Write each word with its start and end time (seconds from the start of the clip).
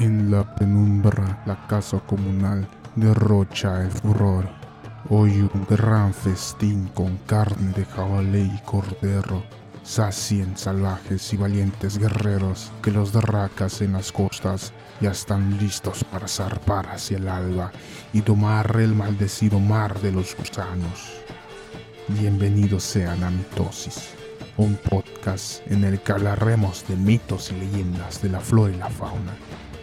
En 0.00 0.28
la 0.28 0.42
penumbra, 0.56 1.44
la 1.46 1.68
casa 1.68 2.00
comunal 2.00 2.66
derrocha 2.96 3.80
el 3.84 3.92
furor. 3.92 4.48
Hoy 5.08 5.48
un 5.54 5.64
gran 5.70 6.12
festín 6.12 6.88
con 6.88 7.16
carne 7.18 7.72
de 7.72 7.84
jabalí 7.84 8.50
y 8.52 8.60
cordero. 8.64 9.44
Sacien 9.84 10.56
salvajes 10.56 11.32
y 11.32 11.36
valientes 11.36 11.98
guerreros 11.98 12.72
que 12.82 12.90
los 12.90 13.12
derracas 13.12 13.82
en 13.82 13.92
las 13.92 14.10
costas 14.10 14.72
ya 15.00 15.12
están 15.12 15.58
listos 15.58 16.02
para 16.02 16.26
zarpar 16.26 16.88
hacia 16.88 17.18
el 17.18 17.28
alba 17.28 17.70
y 18.12 18.22
tomar 18.22 18.74
el 18.80 18.96
maldecido 18.96 19.60
mar 19.60 20.00
de 20.00 20.10
los 20.10 20.36
gusanos. 20.36 21.20
Bienvenidos 22.08 22.82
sean 22.82 23.22
a 23.22 23.30
Mitosis, 23.30 24.08
un 24.56 24.74
podcast 24.74 25.62
en 25.70 25.84
el 25.84 26.00
que 26.00 26.12
hablaremos 26.12 26.84
de 26.88 26.96
mitos 26.96 27.52
y 27.52 27.54
leyendas 27.54 28.20
de 28.22 28.30
la 28.30 28.40
flora 28.40 28.74
y 28.74 28.76
la 28.76 28.90
fauna 28.90 29.34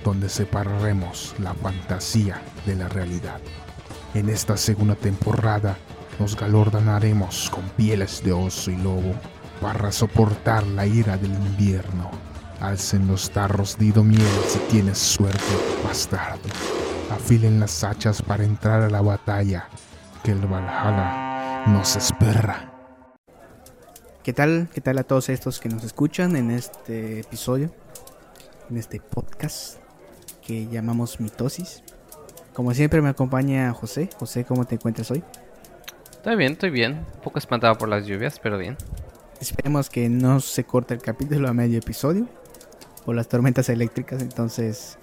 donde 0.04 0.30
separaremos 0.30 1.36
la 1.40 1.54
fantasía 1.54 2.42
de 2.66 2.76
la 2.76 2.90
realidad. 2.90 3.40
En 4.14 4.30
esta 4.30 4.58
segunda 4.58 4.96
temporada 4.96 5.78
nos 6.20 6.36
galordanaremos 6.36 7.50
con 7.50 7.68
pieles 7.70 8.24
de 8.24 8.34
oso 8.34 8.72
y 8.72 8.78
lobo 8.78 9.14
para 9.62 9.92
soportar 9.92 10.66
la 10.68 10.86
ira 10.86 11.18
del 11.18 11.34
invierno. 11.34 12.12
Alcen 12.60 13.08
los 13.08 13.32
tarros 13.32 13.78
de 13.78 13.92
miel 14.04 14.22
si 14.48 14.60
tienes 14.70 14.98
suerte, 14.98 15.40
bastardo. 15.84 16.50
Afilen 17.12 17.60
las 17.60 17.84
hachas 17.84 18.22
para 18.22 18.44
entrar 18.44 18.84
a 18.84 18.90
la 18.90 19.02
batalla, 19.02 19.68
que 20.24 20.32
el 20.32 20.46
Valhalla 20.46 21.66
nos 21.68 21.96
espera. 21.96 22.72
¿Qué 24.24 24.34
tal? 24.34 24.70
¿Qué 24.72 24.82
tal 24.82 25.00
a 25.00 25.04
todos 25.04 25.30
estos 25.30 25.60
que 25.60 25.70
nos 25.70 25.84
escuchan 25.84 26.36
en 26.36 26.52
este 26.52 27.22
episodio? 27.22 27.72
En 28.70 28.78
este 28.78 29.00
podcast 29.00 29.81
que 30.52 30.68
llamamos 30.68 31.22
mitosis. 31.22 31.82
Como 32.54 32.74
siempre 32.74 33.02
me 33.02 33.08
acompaña 33.08 33.72
José. 33.72 34.10
José, 34.20 34.44
¿cómo 34.44 34.66
te 34.66 34.76
encuentras 34.76 35.10
hoy? 35.10 35.24
Estoy 36.12 36.36
bien, 36.36 36.52
estoy 36.52 36.70
bien. 36.72 37.06
Un 37.16 37.22
poco 37.24 37.40
espantado 37.40 37.78
por 37.78 37.88
las 37.88 38.06
lluvias, 38.06 38.38
pero 38.38 38.58
bien. 38.58 38.76
Esperemos 39.40 39.90
que 39.90 40.10
no 40.10 40.42
se 40.42 40.66
corte 40.66 40.94
el 40.94 41.02
capítulo 41.02 41.48
a 41.48 41.54
medio 41.54 41.80
episodio 41.80 42.28
por 43.06 43.16
las 43.16 43.30
tormentas 43.30 43.70
eléctricas. 43.70 44.22
Entonces, 44.22 44.98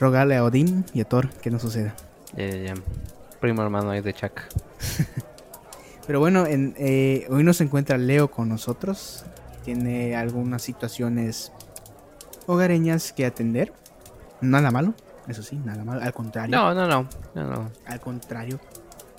rogarle 0.00 0.34
a 0.34 0.42
Odín 0.42 0.84
y 0.92 1.00
a 1.00 1.04
Thor 1.04 1.30
que 1.30 1.48
no 1.48 1.60
suceda. 1.60 1.94
Primo 3.40 3.62
hermano 3.62 3.90
ahí 3.90 4.00
de 4.00 4.14
Chuck. 4.14 4.32
pero 6.08 6.18
bueno, 6.18 6.44
en, 6.44 6.74
eh, 6.76 7.28
hoy 7.30 7.44
nos 7.44 7.60
encuentra 7.60 7.98
Leo 7.98 8.32
con 8.32 8.48
nosotros. 8.48 9.24
Tiene 9.64 10.16
algunas 10.16 10.62
situaciones 10.62 11.52
hogareñas 12.46 13.12
que 13.12 13.26
atender. 13.26 13.72
Nada 14.40 14.70
malo, 14.70 14.94
eso 15.28 15.42
sí, 15.42 15.56
nada 15.56 15.84
malo. 15.84 16.02
Al 16.02 16.12
contrario. 16.12 16.56
No, 16.56 16.74
no, 16.74 16.86
no. 16.86 17.08
no, 17.34 17.70
Al 17.86 18.00
contrario, 18.00 18.60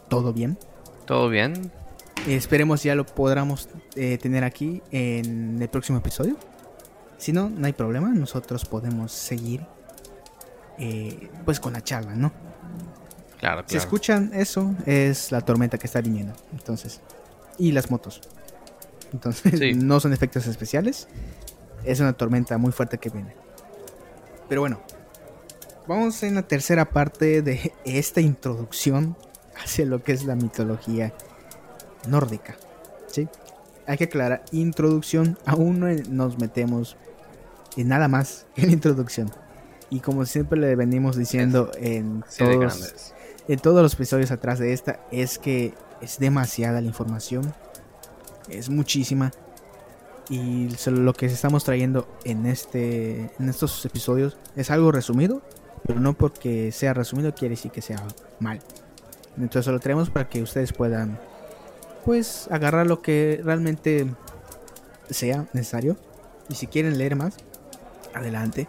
todo 0.09 0.33
bien. 0.33 0.57
Todo 1.05 1.29
bien. 1.29 1.71
esperemos 2.27 2.83
ya 2.83 2.95
lo 2.95 3.05
podamos 3.05 3.69
eh, 3.95 4.17
tener 4.17 4.43
aquí 4.43 4.81
en 4.91 5.61
el 5.61 5.69
próximo 5.69 5.99
episodio. 5.99 6.37
Si 7.17 7.33
no, 7.33 7.49
no 7.49 7.65
hay 7.65 7.73
problema. 7.73 8.09
Nosotros 8.09 8.65
podemos 8.65 9.11
seguir 9.11 9.65
eh, 10.77 11.29
pues 11.45 11.59
con 11.59 11.73
la 11.73 11.83
charla, 11.83 12.13
¿no? 12.15 12.31
Claro, 13.39 13.63
claro. 13.63 13.65
Si 13.67 13.77
escuchan 13.77 14.31
eso, 14.33 14.75
es 14.85 15.31
la 15.31 15.41
tormenta 15.41 15.77
que 15.77 15.87
está 15.87 16.01
viniendo. 16.01 16.33
Entonces, 16.51 17.01
y 17.57 17.71
las 17.71 17.89
motos. 17.89 18.21
Entonces, 19.13 19.75
no 19.77 19.99
son 19.99 20.13
efectos 20.13 20.47
especiales. 20.47 21.07
Es 21.83 21.99
una 21.99 22.13
tormenta 22.13 22.57
muy 22.57 22.71
fuerte 22.71 22.97
que 22.97 23.09
viene. 23.09 23.33
Pero 24.49 24.61
bueno, 24.61 24.81
vamos 25.87 26.21
en 26.23 26.35
la 26.35 26.43
tercera 26.43 26.89
parte 26.89 27.41
de 27.41 27.73
esta 27.85 28.21
introducción 28.21 29.15
hacia 29.55 29.85
lo 29.85 30.03
que 30.03 30.11
es 30.11 30.25
la 30.25 30.35
mitología 30.35 31.13
nórdica. 32.07 32.55
¿sí? 33.07 33.27
Hay 33.85 33.97
que 33.97 34.05
aclarar, 34.05 34.43
introducción, 34.51 35.37
aún 35.45 35.79
no 35.79 35.87
nos 36.09 36.37
metemos 36.37 36.97
en 37.77 37.87
nada 37.87 38.07
más 38.07 38.45
que 38.55 38.65
la 38.65 38.73
introducción. 38.73 39.31
Y 39.89 40.01
como 40.01 40.25
siempre 40.25 40.59
le 40.59 40.75
venimos 40.75 41.15
diciendo 41.15 41.71
en 41.79 42.23
todos, 42.37 43.13
en 43.47 43.59
todos 43.59 43.81
los 43.81 43.93
episodios 43.93 44.31
atrás 44.31 44.59
de 44.59 44.73
esta, 44.73 44.99
es 45.11 45.39
que 45.39 45.73
es 46.01 46.19
demasiada 46.19 46.81
la 46.81 46.87
información. 46.87 47.53
Es 48.49 48.69
muchísima. 48.69 49.31
Y 50.29 50.67
lo 50.87 51.13
que 51.13 51.27
estamos 51.27 51.63
trayendo 51.63 52.05
en, 52.25 52.45
este, 52.47 53.31
en 53.39 53.47
estos 53.47 53.85
episodios 53.85 54.37
es 54.57 54.69
algo 54.69 54.91
resumido, 54.91 55.41
pero 55.87 55.99
no 56.01 56.13
porque 56.13 56.71
sea 56.71 56.93
resumido 56.93 57.33
quiere 57.33 57.55
decir 57.55 57.71
que 57.71 57.81
sea 57.81 58.03
mal. 58.39 58.59
Entonces 59.37 59.71
lo 59.71 59.79
traemos 59.79 60.09
para 60.09 60.27
que 60.27 60.43
ustedes 60.43 60.73
puedan 60.73 61.17
pues 62.03 62.47
agarrar 62.51 62.87
lo 62.87 63.01
que 63.01 63.41
realmente 63.43 64.07
sea 65.09 65.47
necesario. 65.53 65.97
Y 66.49 66.55
si 66.55 66.67
quieren 66.67 66.97
leer 66.97 67.15
más, 67.15 67.37
adelante. 68.13 68.67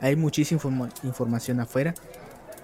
Hay 0.00 0.16
muchísima 0.16 0.90
información 1.02 1.60
afuera. 1.60 1.94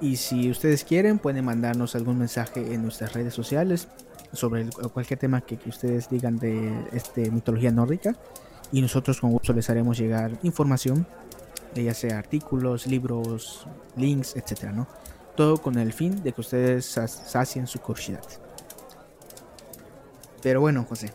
Y 0.01 0.17
si 0.17 0.51
ustedes 0.51 0.85
quieren, 0.85 1.19
pueden 1.19 1.45
mandarnos 1.45 1.95
algún 1.95 2.19
mensaje 2.19 2.75
en 2.75 2.83
nuestras 2.83 3.13
redes 3.13 3.35
sociales 3.35 3.89
sobre 4.33 4.67
cualquier 4.93 5.19
tema 5.19 5.41
que, 5.41 5.57
que, 5.57 5.69
ustedes 5.69 6.09
digan 6.09 6.39
de 6.39 6.73
este 6.93 7.31
mitología 7.31 7.71
nórdica. 7.71 8.17
Y 8.73 8.81
nosotros 8.81 9.21
con 9.21 9.33
gusto 9.33 9.53
les 9.53 9.69
haremos 9.69 9.99
llegar 9.99 10.39
información 10.43 11.07
ya 11.75 11.95
sea 11.95 12.19
artículos, 12.19 12.87
libros, 12.87 13.67
links, 13.97 14.37
etcétera, 14.37 14.73
¿no? 14.73 14.87
Todo 15.37 15.59
con 15.59 15.79
el 15.79 15.93
fin 15.93 16.23
de 16.23 16.33
que 16.33 16.41
ustedes 16.41 16.85
sacien 16.85 17.67
su 17.67 17.81
curiosidad. 17.81 18.25
Pero 20.43 20.61
bueno, 20.61 20.85
José, 20.89 21.13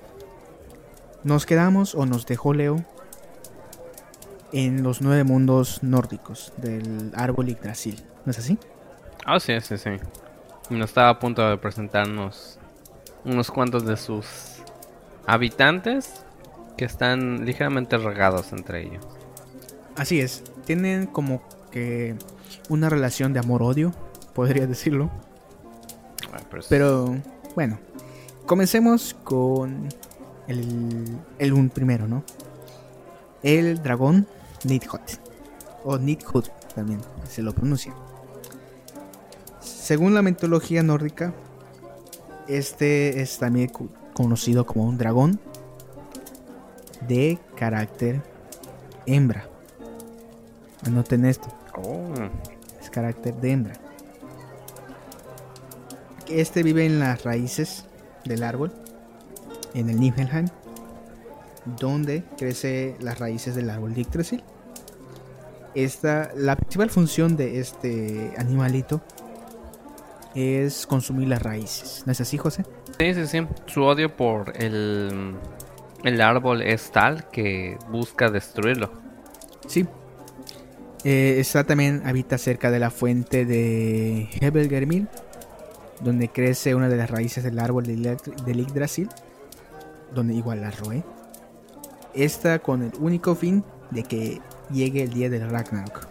nos 1.24 1.46
quedamos 1.46 1.96
o 1.96 2.06
nos 2.06 2.26
dejó 2.26 2.54
Leo 2.54 2.84
en 4.52 4.84
los 4.84 5.02
nueve 5.02 5.24
mundos 5.24 5.84
nórdicos 5.84 6.54
del 6.58 7.12
árbol 7.16 7.48
Yggdrasil, 7.48 8.04
¿no 8.26 8.32
es 8.32 8.40
así? 8.40 8.58
Ah, 9.26 9.40
sí, 9.40 9.60
sí, 9.62 9.78
sí. 9.78 9.90
Nos 10.70 10.90
estaba 10.90 11.10
a 11.10 11.20
punto 11.20 11.48
de 11.48 11.58
presentarnos 11.58 12.60
unos 13.24 13.52
cuantos 13.52 13.86
de 13.86 13.98
sus 13.98 14.26
habitantes 15.26 16.24
que 16.78 16.86
están 16.86 17.46
ligeramente 17.46 17.98
regados 17.98 18.54
entre 18.54 18.84
ellos. 18.84 19.06
Así 19.96 20.20
es, 20.20 20.44
tienen 20.66 21.06
como 21.06 21.42
que 21.72 22.16
una 22.70 22.90
relación 22.90 23.34
de 23.34 23.40
amor-odio, 23.40 23.94
podría 24.34 24.68
decirlo. 24.68 25.10
pero... 26.70 27.16
bueno, 27.56 27.80
comencemos 28.46 29.16
con 29.24 29.88
el, 30.48 31.06
el 31.40 31.54
un 31.54 31.70
primero, 31.70 32.08
¿no? 32.08 32.24
El 33.42 33.82
dragón 33.82 34.28
Nidhogg, 34.66 35.02
o 35.84 35.98
Nidhogg 35.98 36.50
también 36.74 37.00
se 37.30 37.42
lo 37.42 37.54
pronuncia. 37.54 37.94
Según 39.62 40.14
la 40.14 40.22
mitología 40.22 40.84
nórdica, 40.84 41.34
este 42.48 43.22
es 43.22 43.38
también 43.38 43.72
conocido 44.14 44.66
como 44.66 44.86
un 44.86 44.98
dragón 44.98 45.40
de 47.08 47.40
carácter 47.56 48.22
hembra. 49.06 49.48
Anoten 50.86 51.26
esto. 51.26 51.48
Oh. 51.76 52.14
Es 52.80 52.90
carácter 52.90 53.36
de 53.36 53.52
hembra. 53.52 53.74
Este 56.30 56.64
vive 56.64 56.86
en 56.86 57.00
las 57.00 57.24
raíces 57.24 57.86
del 58.24 58.44
árbol, 58.44 58.72
en 59.74 59.90
el 59.90 60.00
Niflheim, 60.00 60.48
donde 61.80 62.24
crece 62.38 62.96
las 63.00 63.20
raíces 63.20 63.56
del 63.56 63.70
árbol 63.70 63.94
de 63.94 64.06
Esta, 65.74 66.32
la 66.36 66.56
principal 66.56 66.90
función 66.90 67.36
de 67.36 67.60
este 67.60 68.34
animalito 68.38 69.02
es 70.36 70.86
consumir 70.86 71.28
las 71.28 71.42
raíces. 71.42 72.04
¿No 72.06 72.12
es 72.12 72.22
así, 72.22 72.38
José? 72.38 72.66
Sí, 73.00 73.14
sí, 73.14 73.28
sí. 73.28 73.48
Su 73.66 73.84
odio 73.84 74.16
por 74.16 74.54
el, 74.62 75.36
el 76.04 76.22
árbol 76.22 76.62
es 76.62 76.92
tal 76.92 77.30
que 77.30 77.78
busca 77.90 78.30
destruirlo. 78.30 78.92
Sí, 79.68 79.88
eh, 81.06 81.40
está 81.40 81.64
también 81.64 82.02
habita 82.04 82.40
cerca 82.40 82.72
de 82.72 82.80
la 82.80 82.90
fuente 82.90 83.46
de 83.46 84.28
Hebelgermil, 84.42 85.08
donde 86.02 86.30
crece 86.30 86.74
una 86.74 86.90
de 86.90 86.98
las 86.98 87.12
raíces 87.12 87.44
del 87.44 87.60
árbol 87.60 87.86
del 87.86 88.18
Yggdrasil, 88.66 89.08
donde 90.16 90.34
igual 90.34 90.62
la 90.62 90.72
roe. 90.72 91.04
Esta 92.16 92.58
con 92.58 92.82
el 92.82 92.92
único 93.00 93.36
fin 93.36 93.64
de 93.92 94.02
que 94.02 94.42
llegue 94.72 95.04
el 95.04 95.14
día 95.14 95.30
del 95.30 95.48
Ragnarok. 95.48 96.08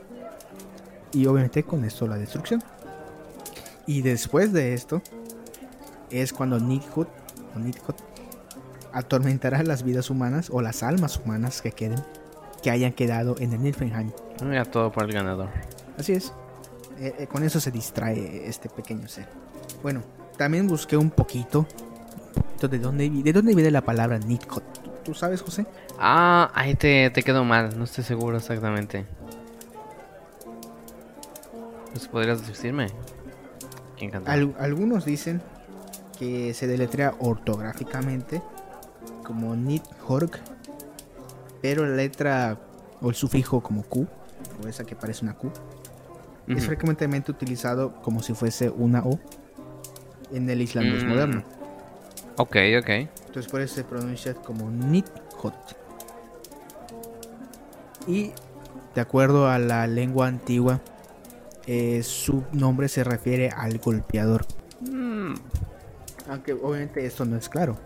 Y 1.12 1.26
obviamente 1.26 1.64
con 1.64 1.84
esto 1.84 2.06
la 2.06 2.16
destrucción. 2.16 2.62
Y 3.88 4.02
después 4.02 4.52
de 4.52 4.74
esto 4.74 5.02
es 6.08 6.32
cuando 6.32 6.60
Nidhogg, 6.60 7.08
atormentará 8.92 9.64
las 9.64 9.82
vidas 9.82 10.08
humanas 10.08 10.50
o 10.50 10.62
las 10.62 10.84
almas 10.84 11.18
humanas 11.18 11.62
que 11.62 11.72
queden, 11.72 12.00
que 12.62 12.70
hayan 12.70 12.92
quedado 12.92 13.34
en 13.40 13.52
el 13.54 13.60
Niflheim 13.60 14.12
ya 14.40 14.64
todo 14.64 14.90
por 14.92 15.04
el 15.04 15.12
ganador. 15.12 15.48
Así 15.98 16.12
es. 16.12 16.32
Eh, 16.98 17.14
eh, 17.20 17.26
con 17.26 17.42
eso 17.42 17.60
se 17.60 17.70
distrae 17.70 18.48
este 18.48 18.68
pequeño 18.68 19.08
ser. 19.08 19.26
Bueno, 19.82 20.02
también 20.36 20.66
busqué 20.66 20.96
un 20.96 21.10
poquito, 21.10 21.66
de 22.68 22.78
dónde, 22.78 23.10
de 23.10 23.32
dónde 23.32 23.54
viene 23.54 23.70
la 23.70 23.82
palabra 23.82 24.18
Nidhogg. 24.18 24.62
¿Tú 25.04 25.14
sabes, 25.14 25.42
José? 25.42 25.66
Ah, 25.98 26.50
ahí 26.54 26.74
te, 26.74 27.10
te 27.10 27.22
quedó 27.22 27.44
mal, 27.44 27.78
no 27.78 27.84
estoy 27.84 28.04
seguro 28.04 28.38
exactamente. 28.38 29.06
Pues 31.90 32.08
podrías 32.08 32.46
decirme. 32.46 32.88
algunos 34.58 35.04
dicen 35.04 35.42
que 36.18 36.54
se 36.54 36.66
deletrea 36.66 37.14
ortográficamente 37.18 38.42
como 39.24 39.54
Nidhogg, 39.56 40.30
pero 41.60 41.86
la 41.86 41.96
letra 41.96 42.58
o 43.00 43.10
el 43.10 43.14
sufijo 43.14 43.60
como 43.62 43.82
Q, 43.82 44.06
o 44.62 44.68
esa 44.68 44.84
que 44.84 44.94
parece 44.94 45.24
una 45.24 45.34
Q, 45.34 45.50
es 46.46 46.66
frecuentemente 46.66 47.30
utilizado 47.30 47.94
como 48.02 48.22
si 48.22 48.34
fuese 48.34 48.68
una 48.68 49.02
O 49.02 49.18
en 50.32 50.48
el 50.50 50.60
islandés 50.60 51.04
mm. 51.04 51.08
moderno. 51.08 51.42
Ok, 52.36 52.56
ok. 52.78 52.88
Entonces 52.88 53.50
por 53.50 53.60
eso 53.60 53.76
se 53.76 53.84
pronuncia 53.84 54.34
como 54.34 54.70
Nidhogg. 54.70 55.54
Y 58.06 58.32
de 58.94 59.00
acuerdo 59.00 59.48
a 59.48 59.58
la 59.58 59.86
lengua 59.86 60.26
antigua, 60.26 60.80
eh, 61.66 62.02
su 62.02 62.44
nombre 62.52 62.88
se 62.88 63.04
refiere 63.04 63.50
al 63.50 63.78
golpeador. 63.78 64.44
Mm. 64.80 65.34
Aunque 66.28 66.52
obviamente 66.52 67.06
esto 67.06 67.24
no 67.24 67.36
es 67.36 67.48
claro. 67.48 67.78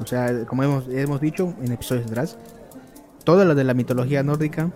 O 0.00 0.06
sea, 0.06 0.46
como 0.46 0.64
hemos, 0.64 0.88
hemos 0.88 1.20
dicho 1.20 1.54
en 1.62 1.72
episodios 1.72 2.06
atrás, 2.06 2.38
todo 3.24 3.44
lo 3.44 3.54
de 3.54 3.64
la 3.64 3.74
mitología 3.74 4.22
nórdica 4.22 4.70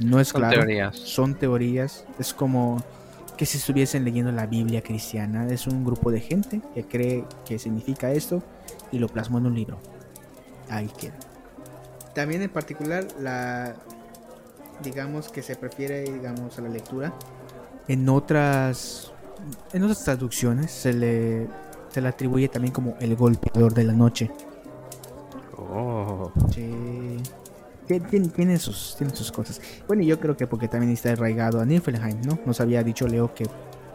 no 0.00 0.20
es 0.20 0.28
son 0.28 0.40
claro. 0.40 0.56
Teorías. 0.56 0.96
Son 0.96 1.34
teorías. 1.34 2.04
Es 2.18 2.34
como 2.34 2.82
que 3.36 3.46
si 3.46 3.58
estuviesen 3.58 4.04
leyendo 4.04 4.32
la 4.32 4.46
Biblia 4.46 4.82
cristiana. 4.82 5.46
Es 5.48 5.66
un 5.66 5.84
grupo 5.84 6.10
de 6.10 6.20
gente 6.20 6.60
que 6.74 6.84
cree 6.84 7.24
que 7.44 7.58
significa 7.58 8.12
esto 8.12 8.42
y 8.92 8.98
lo 8.98 9.08
plasmó 9.08 9.38
en 9.38 9.46
un 9.46 9.54
libro. 9.54 9.78
Ahí 10.68 10.90
queda. 10.98 11.14
También 12.14 12.42
en 12.42 12.50
particular 12.50 13.06
la 13.20 13.74
digamos 14.82 15.28
que 15.28 15.42
se 15.42 15.56
prefiere 15.56 16.04
digamos 16.04 16.58
a 16.58 16.62
la 16.62 16.70
lectura 16.70 17.12
en 17.86 18.08
otras 18.08 19.12
en 19.74 19.82
otras 19.82 20.04
traducciones 20.04 20.70
se 20.70 20.94
le 20.94 21.48
se 21.90 22.00
le 22.00 22.08
atribuye 22.08 22.48
también 22.48 22.72
como 22.72 22.96
el 23.00 23.16
golpeador 23.16 23.74
de 23.74 23.84
la 23.84 23.92
noche. 23.92 24.30
Oh. 25.58 26.30
Sí. 26.52 27.16
Tiene, 27.98 28.58
sus, 28.58 28.94
tiene 28.96 29.14
sus 29.16 29.32
cosas. 29.32 29.60
Bueno, 29.88 30.02
y 30.02 30.06
yo 30.06 30.20
creo 30.20 30.36
que 30.36 30.46
porque 30.46 30.68
también 30.68 30.92
está 30.92 31.12
arraigado 31.12 31.60
a 31.60 31.64
Niflheim, 31.64 32.20
¿no? 32.22 32.38
Nos 32.46 32.60
había 32.60 32.82
dicho 32.82 33.08
Leo 33.08 33.34
que... 33.34 33.46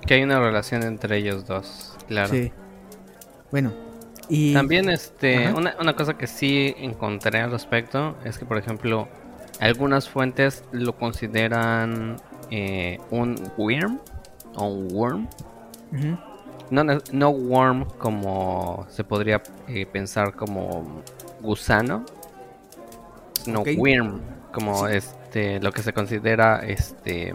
Que 0.06 0.15
hay 0.15 0.24
una 0.24 0.39
relación 0.39 0.83
entre 0.83 1.18
ellos 1.18 1.45
dos, 1.45 1.95
claro. 2.07 2.30
Sí. 2.30 2.51
Bueno, 3.51 3.74
y... 4.30 4.53
También, 4.53 4.89
este, 4.89 5.51
una, 5.53 5.75
una 5.80 5.95
cosa 5.95 6.18
que 6.18 6.27
sí 6.27 6.74
encontré 6.77 7.39
al 7.39 7.51
respecto 7.51 8.15
es 8.24 8.38
que, 8.38 8.45
por 8.45 8.57
ejemplo, 8.57 9.07
algunas 9.59 10.09
fuentes 10.09 10.63
lo 10.71 10.95
consideran 10.98 12.18
eh, 12.51 13.00
un 13.12 13.36
worm 13.57 14.00
o 14.56 14.68
un 14.68 14.94
worm. 14.94 15.27
no, 16.69 16.83
no 17.12 17.30
worm 17.30 17.86
como 17.98 18.86
se 18.89 19.03
podría 19.03 19.41
eh, 19.68 19.86
pensar 19.86 20.33
como 20.33 21.01
gusano, 21.41 22.06
no 23.47 23.62
worm 23.62 24.21
como 24.51 24.88
este 24.88 25.59
lo 25.59 25.71
que 25.71 25.81
se 25.81 25.94
considera 25.94 26.59
este 26.65 27.33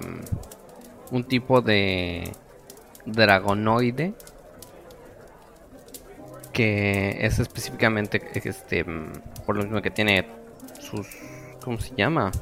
un 1.10 1.24
tipo 1.24 1.60
de 1.60 2.32
dragonoide 3.06 4.14
que 6.52 7.18
es 7.20 7.38
específicamente 7.38 8.20
este 8.44 8.84
por 9.46 9.56
lo 9.56 9.62
mismo 9.62 9.82
que 9.82 9.90
tiene 9.90 10.26
sus 10.78 11.06
¿cómo 11.62 11.78
se 11.78 11.94
llama? 11.94 12.32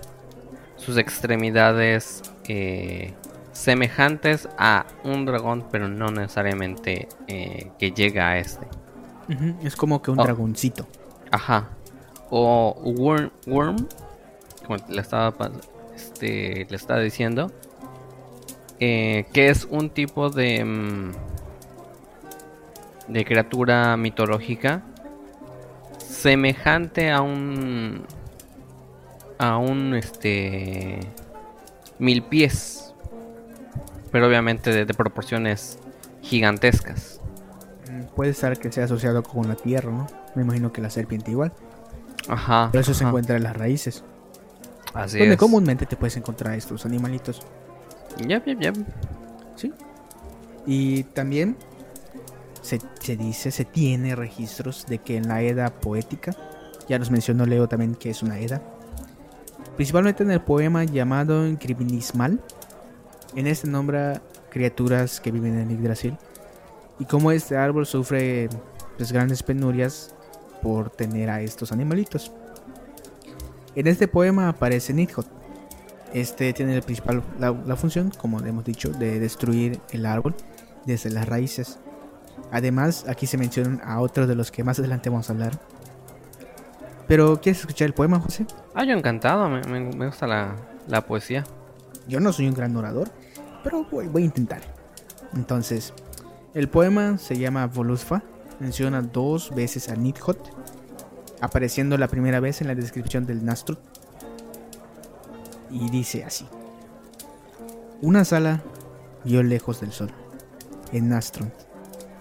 sus 0.78 0.96
extremidades 0.96 2.22
eh, 2.46 3.12
semejantes 3.52 4.48
a 4.56 4.86
un 5.04 5.26
dragón, 5.26 5.66
pero 5.70 5.88
no 5.88 6.10
necesariamente 6.10 7.08
eh, 7.26 7.70
que 7.78 7.90
llega 7.90 8.30
a 8.30 8.38
este. 8.38 8.66
Es 9.62 9.76
como 9.76 10.00
que 10.00 10.10
un 10.10 10.20
oh. 10.20 10.22
dragoncito. 10.22 10.86
Ajá. 11.30 11.68
O 12.30 12.76
worm, 12.84 13.30
worm 13.46 13.76
como 14.66 14.76
le 14.88 15.00
estaba, 15.00 15.34
este, 15.94 16.66
le 16.68 16.76
estaba 16.76 17.00
diciendo, 17.00 17.50
eh, 18.80 19.26
que 19.32 19.48
es 19.48 19.66
un 19.70 19.90
tipo 19.90 20.30
de, 20.30 20.64
mm, 20.64 21.12
de 23.08 23.24
criatura 23.24 23.96
mitológica 23.96 24.82
semejante 25.98 27.10
a 27.10 27.22
un 27.22 28.04
a 29.38 29.56
un 29.56 29.94
este 29.94 30.98
mil 31.98 32.22
pies 32.22 32.92
pero 34.10 34.26
obviamente 34.26 34.72
de, 34.72 34.94
proporciones 34.94 35.78
gigantescas. 36.22 37.20
Mm, 37.90 38.14
puede 38.14 38.34
ser 38.34 38.58
que 38.58 38.72
sea 38.72 38.84
asociado 38.84 39.22
con 39.22 39.48
la 39.48 39.54
tierra 39.54 39.90
no 39.90 40.06
me 40.34 40.42
imagino 40.42 40.72
que 40.72 40.80
la 40.80 40.90
serpiente 40.90 41.30
igual 41.30 41.52
ajá 42.28 42.68
pero 42.70 42.82
eso 42.82 42.94
se 42.94 43.04
encuentra 43.04 43.36
en 43.36 43.42
las 43.42 43.56
raíces. 43.56 44.04
Así 44.94 45.18
donde 45.18 45.36
comúnmente 45.36 45.86
te 45.86 45.96
puedes 45.96 46.16
encontrar 46.16 46.54
estos 46.54 46.86
animalitos. 46.86 47.42
Ya 48.26 48.42
ya 48.44 48.54
ya 48.58 48.72
sí. 49.54 49.72
Y 50.66 51.04
también 51.04 51.56
se, 52.62 52.80
se 53.00 53.16
dice 53.16 53.50
se 53.50 53.64
tiene 53.64 54.16
registros 54.16 54.86
de 54.86 54.98
que 54.98 55.16
en 55.16 55.28
la 55.28 55.42
edad 55.42 55.72
poética 55.72 56.34
ya 56.88 56.98
nos 56.98 57.10
mencionó 57.10 57.46
Leo 57.46 57.68
también 57.68 57.94
que 57.94 58.10
es 58.10 58.22
una 58.22 58.38
edad 58.38 58.62
principalmente 59.78 60.24
en 60.24 60.32
el 60.32 60.40
poema 60.40 60.82
llamado 60.82 61.44
Cribinismal. 61.56 62.42
En 63.36 63.46
este 63.46 63.68
nombra 63.68 64.20
criaturas 64.50 65.20
que 65.20 65.30
viven 65.30 65.56
en 65.56 65.68
Yggdrasil 65.68 66.16
y 66.98 67.04
cómo 67.04 67.30
este 67.30 67.56
árbol 67.56 67.86
sufre 67.86 68.48
pues, 68.96 69.12
grandes 69.12 69.44
penurias 69.44 70.16
por 70.62 70.90
tener 70.90 71.30
a 71.30 71.40
estos 71.40 71.72
animalitos. 71.72 72.32
En 73.74 73.86
este 73.86 74.08
poema 74.08 74.48
aparece 74.48 74.92
Nidhogg. 74.92 75.26
Este 76.12 76.52
tiene 76.52 76.74
la 76.74 76.80
principal 76.80 77.22
la, 77.38 77.76
función, 77.76 78.10
como 78.16 78.40
hemos 78.40 78.64
dicho, 78.64 78.90
de 78.90 79.20
destruir 79.20 79.80
el 79.90 80.06
árbol 80.06 80.34
desde 80.86 81.10
las 81.10 81.28
raíces. 81.28 81.78
Además, 82.50 83.04
aquí 83.08 83.26
se 83.26 83.36
mencionan 83.36 83.80
a 83.84 84.00
otros 84.00 84.26
de 84.26 84.34
los 84.34 84.50
que 84.50 84.64
más 84.64 84.78
adelante 84.78 85.10
vamos 85.10 85.28
a 85.28 85.34
hablar, 85.34 85.58
pero, 87.08 87.40
¿quieres 87.40 87.60
escuchar 87.60 87.86
el 87.86 87.94
poema, 87.94 88.20
José? 88.20 88.46
Ah, 88.74 88.84
yo 88.84 88.92
encantado, 88.92 89.48
me, 89.48 90.06
gusta 90.06 90.26
la, 90.26 91.06
poesía. 91.06 91.42
Yo 92.06 92.20
no 92.20 92.34
soy 92.34 92.48
un 92.48 92.54
gran 92.54 92.76
orador, 92.76 93.08
pero 93.64 93.86
voy, 93.90 94.22
a 94.22 94.24
intentar. 94.24 94.60
Entonces, 95.34 95.94
el 96.52 96.68
poema 96.68 97.16
se 97.16 97.38
llama 97.38 97.66
Volusfa, 97.66 98.22
menciona 98.60 99.02
dos 99.02 99.54
veces 99.54 99.88
a 99.88 99.96
Nidhogg, 99.96 100.38
apareciendo 101.40 101.96
la 101.96 102.08
primera 102.08 102.40
vez 102.40 102.60
en 102.60 102.68
la 102.68 102.74
descripción 102.74 103.26
del 103.26 103.44
Nastrut. 103.44 103.78
Y 105.70 105.90
dice 105.90 106.24
así: 106.24 106.46
Una 108.00 108.24
sala 108.24 108.62
vio 109.24 109.42
lejos 109.42 109.80
del 109.80 109.92
sol, 109.92 110.10
en 110.92 111.08
Nastrut, 111.08 111.52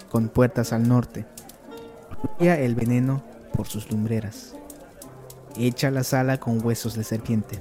con 0.10 0.30
puertas 0.30 0.74
al 0.74 0.88
norte. 0.88 1.26
Fluía 2.38 2.60
el 2.60 2.76
veneno 2.76 3.24
por 3.54 3.68
sus 3.68 3.92
lumbreras 3.92 4.58
hecha 5.60 5.92
la 5.92 6.04
sala 6.04 6.40
con 6.40 6.64
huesos 6.64 6.96
de 6.96 7.04
serpiente. 7.04 7.60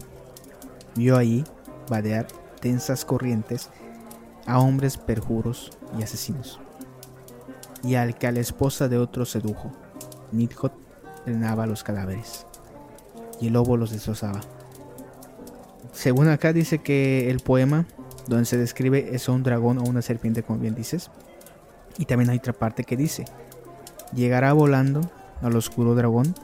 Vio 0.95 1.17
ahí 1.17 1.45
vadear 1.89 2.27
tensas 2.61 3.05
corrientes 3.05 3.71
a 4.47 4.59
hombres 4.59 4.97
perjuros 4.97 5.77
y 5.99 6.03
asesinos. 6.03 6.61
Y 7.83 7.95
al 7.95 8.17
que 8.17 8.27
a 8.27 8.33
la 8.33 8.41
esposa 8.41 8.89
de 8.89 8.99
otro 8.99 9.25
sedujo, 9.25 9.73
Nidhogg 10.33 10.73
drenaba 11.25 11.67
los 11.67 11.85
cadáveres, 11.85 12.47
y 13.41 13.49
el 13.49 13.53
lobo 13.53 13.77
los 13.77 13.91
destrozaba. 13.91 14.41
Según 15.93 16.29
acá 16.29 16.53
dice 16.53 16.79
que 16.79 17.31
el 17.31 17.41
poema 17.41 17.87
donde 18.29 18.45
se 18.45 18.57
describe 18.57 19.15
es 19.15 19.29
un 19.29 19.43
dragón 19.43 19.79
o 19.79 19.83
una 19.83 20.03
serpiente, 20.03 20.43
como 20.43 20.59
bien 20.59 20.75
dices. 20.75 21.11
Y 21.99 22.05
también 22.05 22.31
hay 22.31 22.39
otra 22.39 22.53
parte 22.53 22.85
que 22.85 22.97
dice, 22.97 23.25
llegará 24.13 24.53
volando 24.53 25.01
al 25.43 25.57
oscuro 25.57 25.95
dragón 25.95 26.35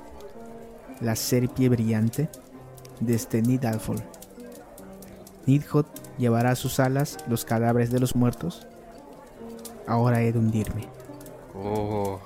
la 1.00 1.16
serpie 1.16 1.68
brillante 1.68 2.28
desde 3.00 3.42
Nidalfol. 3.42 4.02
Nidhogg 5.46 5.86
llevará 6.18 6.52
a 6.52 6.56
sus 6.56 6.78
alas 6.78 7.18
los 7.28 7.44
cadáveres 7.44 7.90
de 7.90 8.00
los 8.00 8.14
muertos. 8.14 8.66
Ahora 9.86 10.22
he 10.22 10.32
de 10.32 10.38
hundirme. 10.38 10.88
Oh. 11.54 12.20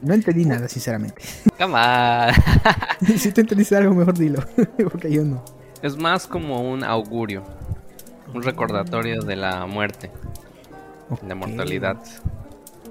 No 0.00 0.14
entendí 0.14 0.44
nada, 0.44 0.68
sinceramente. 0.68 1.22
Come 1.58 1.74
on. 1.74 3.16
si 3.18 3.32
te 3.32 3.40
entendiste 3.40 3.76
algo, 3.76 3.94
mejor 3.94 4.16
dilo. 4.16 4.42
Porque 4.90 5.10
yo 5.10 5.24
no. 5.24 5.44
Es 5.82 5.96
más 5.96 6.26
como 6.26 6.70
un 6.70 6.84
augurio. 6.84 7.42
un 8.32 8.42
recordatorio 8.42 9.22
de 9.22 9.36
la 9.36 9.66
muerte, 9.66 10.10
de 11.22 11.34
mortalidad. 11.34 11.96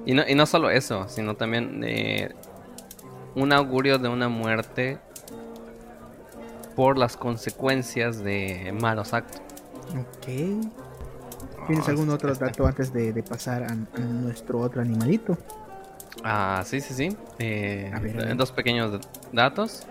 Y 0.06 0.14
no, 0.14 0.24
y 0.28 0.36
no 0.36 0.46
solo 0.46 0.70
eso, 0.70 1.08
sino 1.10 1.36
también 1.36 1.82
eh, 1.84 2.30
un 3.36 3.54
augurio 3.54 3.98
de 3.98 4.10
una 4.10 4.30
muerte 4.30 5.00
por 6.76 6.98
las 6.98 7.18
consecuencias 7.18 8.24
de 8.24 8.74
malos 8.80 9.14
actos. 9.14 9.42
Ok. 9.92 10.28
¿Tienes 11.68 11.88
algún 11.90 12.10
otro 12.10 12.34
dato 12.34 12.66
antes 12.66 12.94
de, 12.94 13.24
pasar 13.24 13.64
a, 13.64 13.76
nuestro 13.76 14.60
otro 14.60 14.82
animalito? 14.82 15.38
Ah, 16.24 16.64
sí, 16.66 16.82
sí, 16.82 16.94
sí. 16.94 17.18
Eh, 17.40 17.92
dos 18.36 18.52
pequeños 18.52 19.00
datos. 19.32 19.86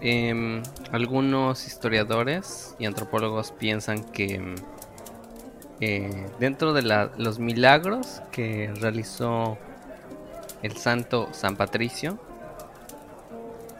Em, 0.00 0.62
algunos 0.90 1.66
historiadores 1.66 2.74
y 2.78 2.86
antropólogos 2.86 3.52
piensan 3.52 4.02
que 4.02 4.54
eh, 5.80 6.26
dentro 6.38 6.72
de 6.72 6.82
los 6.82 7.38
milagros 7.38 8.20
que 8.30 8.72
realizó 8.80 9.58
el 10.62 10.76
santo 10.76 11.28
San 11.32 11.56
Patricio 11.56 12.18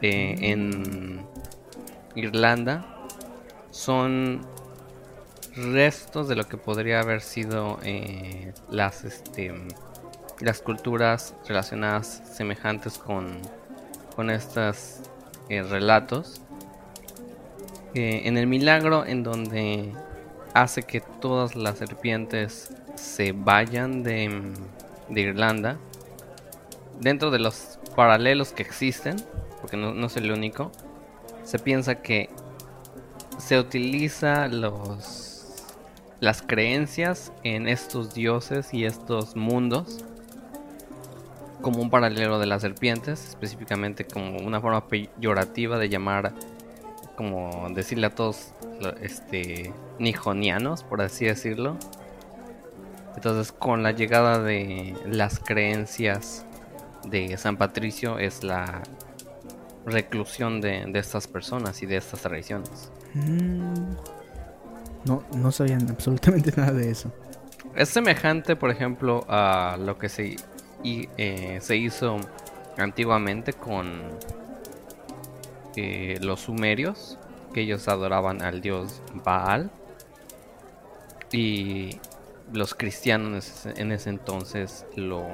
eh, 0.01 0.35
en 0.39 1.25
Irlanda 2.15 2.85
son 3.71 4.41
restos 5.55 6.27
de 6.27 6.35
lo 6.35 6.47
que 6.47 6.57
podría 6.57 6.99
haber 6.99 7.21
sido 7.21 7.79
eh, 7.83 8.53
las 8.69 9.03
este, 9.03 9.53
las 10.39 10.61
culturas 10.61 11.35
relacionadas 11.47 12.23
semejantes 12.33 12.97
con 12.97 13.39
con 14.15 14.29
estos 14.29 15.01
eh, 15.49 15.63
relatos. 15.63 16.41
Eh, 17.95 18.21
en 18.25 18.37
el 18.37 18.47
milagro 18.47 19.05
en 19.05 19.21
donde 19.21 19.91
hace 20.53 20.83
que 20.83 20.99
todas 20.99 21.55
las 21.55 21.77
serpientes 21.77 22.73
se 22.95 23.33
vayan 23.33 24.01
de, 24.01 24.51
de 25.09 25.21
Irlanda 25.21 25.77
dentro 26.99 27.29
de 27.29 27.39
los 27.39 27.79
paralelos 27.95 28.51
que 28.51 28.63
existen 28.63 29.17
porque 29.61 29.77
no, 29.77 29.93
no 29.93 30.07
es 30.07 30.17
el 30.17 30.31
único 30.31 30.71
se 31.43 31.59
piensa 31.59 32.01
que 32.01 32.29
se 33.37 33.59
utiliza 33.59 34.47
los 34.47 35.32
las 36.23 36.41
creencias 36.41 37.33
en 37.43 37.67
estos 37.67 38.13
dioses 38.13 38.73
y 38.73 38.85
estos 38.85 39.35
mundos 39.35 40.05
como 41.61 41.81
un 41.81 41.89
paralelo 41.89 42.39
de 42.39 42.45
las 42.45 42.61
serpientes, 42.61 43.27
específicamente 43.27 44.05
como 44.05 44.37
una 44.37 44.61
forma 44.61 44.87
peyorativa 44.87 45.77
de 45.77 45.89
llamar, 45.89 46.33
como 47.17 47.67
decirle 47.75 48.07
a 48.07 48.15
todos, 48.15 48.53
este, 49.01 49.73
nijonianos, 49.99 50.83
por 50.83 51.01
así 51.01 51.25
decirlo. 51.25 51.75
Entonces, 53.17 53.51
con 53.51 53.83
la 53.83 53.91
llegada 53.91 54.41
de 54.41 54.95
las 55.05 55.39
creencias 55.39 56.45
de 57.05 57.35
San 57.35 57.57
Patricio 57.57 58.17
es 58.17 58.45
la 58.45 58.81
reclusión 59.85 60.61
de, 60.61 60.89
estas 60.93 61.27
personas 61.27 61.83
y 61.83 61.85
de 61.85 61.97
estas 61.97 62.21
tradiciones. 62.21 62.93
Mm. 63.13 64.22
No, 65.05 65.23
no 65.35 65.51
sabían 65.51 65.89
absolutamente 65.89 66.53
nada 66.55 66.73
de 66.73 66.89
eso. 66.89 67.11
Es 67.75 67.89
semejante, 67.89 68.55
por 68.55 68.69
ejemplo, 68.69 69.25
a 69.27 69.77
lo 69.79 69.97
que 69.97 70.09
se, 70.09 70.35
eh, 70.83 71.59
se 71.61 71.77
hizo 71.77 72.17
antiguamente 72.77 73.53
con 73.53 74.09
eh, 75.75 76.17
los 76.21 76.41
sumerios, 76.41 77.17
que 77.53 77.61
ellos 77.61 77.87
adoraban 77.87 78.41
al 78.41 78.61
dios 78.61 79.01
Baal. 79.23 79.71
Y 81.31 81.99
los 82.51 82.75
cristianos 82.75 83.65
en 83.65 83.91
ese 83.91 84.11
entonces 84.11 84.85
lo 84.95 85.25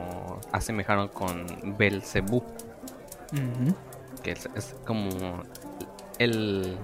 asemejaron 0.54 1.10
con 1.10 1.46
Belcebú, 1.78 2.44
que 4.24 4.32
es 4.32 4.76
como 4.86 5.44
el 6.20 6.78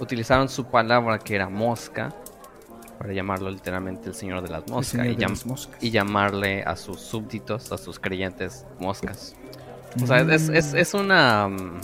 utilizaron 0.00 0.48
su 0.48 0.64
palabra 0.66 1.18
que 1.18 1.34
era 1.34 1.48
mosca 1.48 2.14
para 2.98 3.12
llamarlo 3.12 3.50
literalmente 3.50 4.08
el 4.08 4.14
señor 4.14 4.42
de 4.42 4.48
las 4.48 4.68
moscas, 4.68 5.06
y, 5.80 5.90
llamarle 5.90 6.62
a 6.62 6.76
sus 6.76 7.00
súbditos, 7.00 7.70
a 7.70 7.78
sus 7.78 7.98
creyentes 7.98 8.64
moscas. 8.80 9.36
O 10.02 10.06
sea, 10.06 10.18
es, 10.20 10.48
es, 10.48 10.94
una 10.94 11.48
mm, 11.48 11.80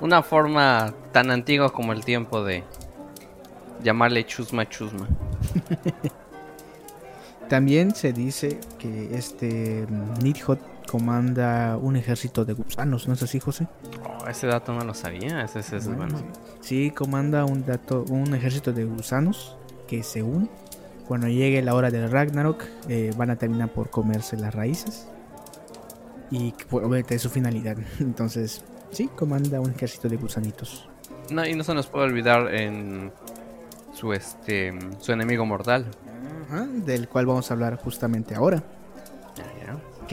una 0.00 0.22
forma 0.22 0.92
tan 1.12 1.30
antigua 1.30 1.72
como 1.72 1.92
el 1.92 2.04
tiempo 2.04 2.44
de 2.44 2.64
llamarle 3.82 4.26
chusma 4.26 4.68
chusma. 4.68 5.08
También 7.48 7.94
se 7.94 8.12
dice 8.12 8.58
que 8.78 9.16
este 9.16 9.86
Nidhot 10.22 10.60
comanda 10.94 11.76
un 11.76 11.96
ejército 11.96 12.44
de 12.44 12.52
gusanos, 12.52 13.08
¿no 13.08 13.14
es 13.14 13.22
así, 13.24 13.40
José? 13.40 13.66
Oh, 14.04 14.28
ese 14.28 14.46
dato 14.46 14.72
no 14.72 14.84
lo 14.84 14.94
sabía, 14.94 15.42
ese, 15.42 15.58
es 15.58 15.88
bueno. 15.88 16.22
Sí, 16.60 16.92
comanda 16.92 17.44
un, 17.44 17.66
dato, 17.66 18.04
un 18.10 18.32
ejército 18.32 18.72
de 18.72 18.84
gusanos 18.84 19.56
que 19.88 20.04
según 20.04 20.48
cuando 21.08 21.26
llegue 21.26 21.60
la 21.62 21.74
hora 21.74 21.90
del 21.90 22.08
Ragnarok 22.08 22.62
eh, 22.88 23.10
van 23.16 23.30
a 23.30 23.34
terminar 23.34 23.70
por 23.70 23.90
comerse 23.90 24.36
las 24.36 24.54
raíces 24.54 25.08
y 26.30 26.54
obviamente 26.70 27.16
es 27.16 27.22
su 27.22 27.28
finalidad. 27.28 27.76
Entonces, 27.98 28.62
sí, 28.92 29.08
comanda 29.16 29.58
un 29.58 29.72
ejército 29.72 30.08
de 30.08 30.14
gusanitos. 30.16 30.88
No, 31.28 31.44
y 31.44 31.56
no 31.56 31.64
se 31.64 31.74
nos 31.74 31.88
puede 31.88 32.04
olvidar 32.04 32.54
en 32.54 33.10
su 33.94 34.12
este 34.12 34.72
su 35.00 35.10
enemigo 35.10 35.44
mortal, 35.44 35.86
del 36.86 37.08
cual 37.08 37.26
vamos 37.26 37.50
a 37.50 37.54
hablar 37.54 37.78
justamente 37.78 38.36
ahora 38.36 38.62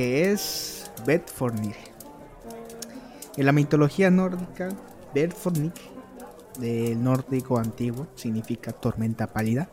que 0.01 0.31
es 0.31 0.89
Bedfornir. 1.05 1.75
En 3.37 3.45
la 3.45 3.51
mitología 3.51 4.09
nórdica, 4.09 4.69
Bedfornir, 5.13 5.73
del 6.59 7.03
nórdico 7.03 7.59
antiguo, 7.59 8.07
significa 8.15 8.71
tormenta 8.71 9.27
pálida, 9.27 9.69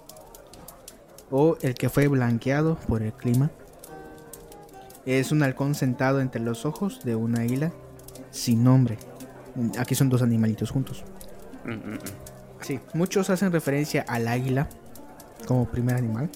o 1.30 1.56
el 1.62 1.72
que 1.72 1.88
fue 1.88 2.08
blanqueado 2.08 2.74
por 2.74 3.02
el 3.02 3.14
clima. 3.14 3.50
Es 5.06 5.32
un 5.32 5.42
halcón 5.42 5.74
sentado 5.74 6.20
entre 6.20 6.42
los 6.42 6.66
ojos 6.66 7.02
de 7.04 7.16
una 7.16 7.40
águila 7.40 7.72
sin 8.30 8.62
nombre. 8.62 8.98
Aquí 9.78 9.94
son 9.94 10.10
dos 10.10 10.20
animalitos 10.20 10.70
juntos. 10.70 11.04
Sí, 12.60 12.80
muchos 12.92 13.30
hacen 13.30 13.50
referencia 13.50 14.04
al 14.06 14.28
águila 14.28 14.68
como 15.46 15.70
primer 15.70 15.96
animal, 15.96 16.28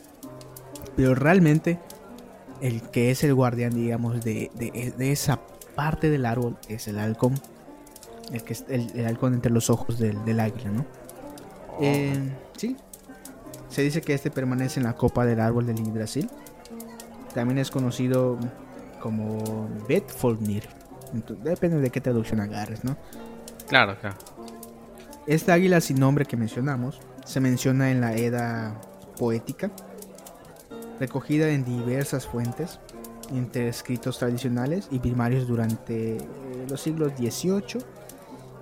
pero 0.96 1.14
realmente 1.14 1.78
el 2.62 2.80
que 2.80 3.10
es 3.10 3.24
el 3.24 3.34
guardián, 3.34 3.74
digamos, 3.74 4.24
de, 4.24 4.50
esa 5.00 5.40
parte 5.74 6.08
del 6.08 6.24
árbol 6.24 6.56
es 6.68 6.86
el 6.86 6.98
halcón. 6.98 7.34
El 8.32 8.44
que 8.44 8.52
es 8.52 8.64
el, 8.68 9.04
halcón 9.04 9.34
entre 9.34 9.50
los 9.50 9.68
ojos 9.68 9.98
del, 9.98 10.40
águila, 10.40 10.70
¿no? 10.70 10.86
Oh. 11.76 11.82
Eh, 11.82 12.32
sí. 12.56 12.76
Se 13.68 13.82
dice 13.82 14.00
que 14.00 14.14
este 14.14 14.30
permanece 14.30 14.78
en 14.78 14.84
la 14.84 14.94
copa 14.94 15.26
del 15.26 15.40
árbol 15.40 15.66
del 15.66 15.76
Yggdrasil. 15.76 16.30
También 17.34 17.58
es 17.58 17.70
conocido 17.70 18.38
como 19.00 19.68
Betfolnir. 19.88 20.68
Depende 21.42 21.80
de 21.80 21.90
qué 21.90 22.00
traducción 22.00 22.40
agarres, 22.40 22.84
¿no? 22.84 22.96
Claro, 23.66 23.98
claro. 23.98 24.16
Esta 25.26 25.54
águila 25.54 25.80
sin 25.80 25.98
nombre 25.98 26.26
que 26.26 26.36
mencionamos 26.36 27.00
se 27.24 27.40
menciona 27.40 27.90
en 27.90 28.00
la 28.00 28.14
Edda 28.14 28.80
poética 29.18 29.70
recogida 31.00 31.48
en 31.50 31.64
diversas 31.64 32.26
fuentes, 32.26 32.78
entre 33.30 33.68
escritos 33.68 34.18
tradicionales 34.18 34.88
y 34.90 34.98
primarios 34.98 35.46
durante 35.46 36.16
eh, 36.16 36.20
los 36.68 36.80
siglos 36.80 37.12
XVIII 37.16 37.82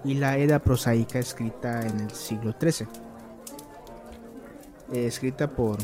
y 0.05 0.15
la 0.15 0.39
Edda 0.39 0.59
prosaica 0.61 1.19
escrita 1.19 1.87
en 1.87 2.01
el 2.01 2.11
siglo 2.11 2.55
XIII. 2.59 2.89
Eh, 4.93 5.07
escrita 5.07 5.49
por 5.49 5.79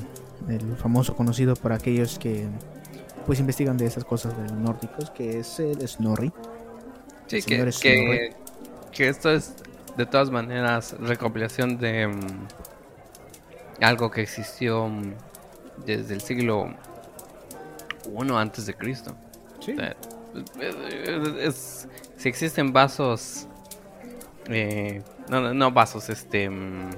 el 0.49 0.77
famoso 0.77 1.15
conocido 1.15 1.55
por 1.55 1.73
aquellos 1.73 2.19
que 2.19 2.47
pues 3.25 3.41
investigan 3.41 3.77
de 3.77 3.87
esas 3.87 4.05
cosas 4.05 4.37
de 4.37 4.45
los 4.45 4.53
nórdicos, 4.53 5.11
que 5.11 5.41
es 5.41 5.59
el 5.59 5.87
Snorri. 5.87 6.33
Sí, 7.27 7.43
que, 7.43 8.33
que, 8.93 9.09
esto 9.09 9.33
es 9.33 9.55
de 9.97 10.07
todas 10.07 10.31
maneras 10.31 10.95
recopilación 11.01 11.79
de 11.79 12.07
mm, 12.07 12.47
algo 13.81 14.13
que 14.13 14.23
existió 14.23 14.87
mm, 14.87 15.15
desde 15.85 16.15
el 16.15 16.21
siglo 16.21 16.69
I 18.07 18.33
antes 18.33 18.67
de 18.67 18.75
Cristo. 18.75 19.15
Sí. 19.61 19.75
si 22.17 22.29
existen 22.29 22.73
vasos, 22.73 23.49
eh, 24.49 25.03
no, 25.29 25.53
no 25.55 25.73
vasos, 25.73 26.09
este, 26.09 26.49
mm, 26.49 26.91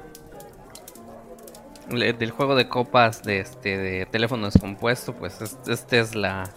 del 1.90 2.30
juego 2.30 2.54
de 2.54 2.68
copas 2.68 3.23
de 3.23 3.40
este 3.40 3.78
de 3.78 4.06
teléfono 4.06 4.47
descompuesto, 4.47 5.14
pues 5.14 5.38
este 5.66 6.00
es 6.00 6.14
la 6.14 6.50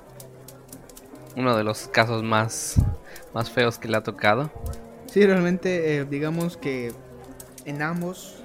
uno 1.37 1.55
de 1.55 1.63
los 1.63 1.87
casos 1.87 2.23
más 2.23 2.75
más 3.33 3.49
feos 3.49 3.77
que 3.77 3.87
le 3.87 3.97
ha 3.97 4.03
tocado. 4.03 4.51
Sí, 5.07 5.25
realmente, 5.25 5.97
eh, 5.97 6.05
digamos 6.05 6.57
que 6.57 6.93
en 7.65 7.81
ambos 7.81 8.41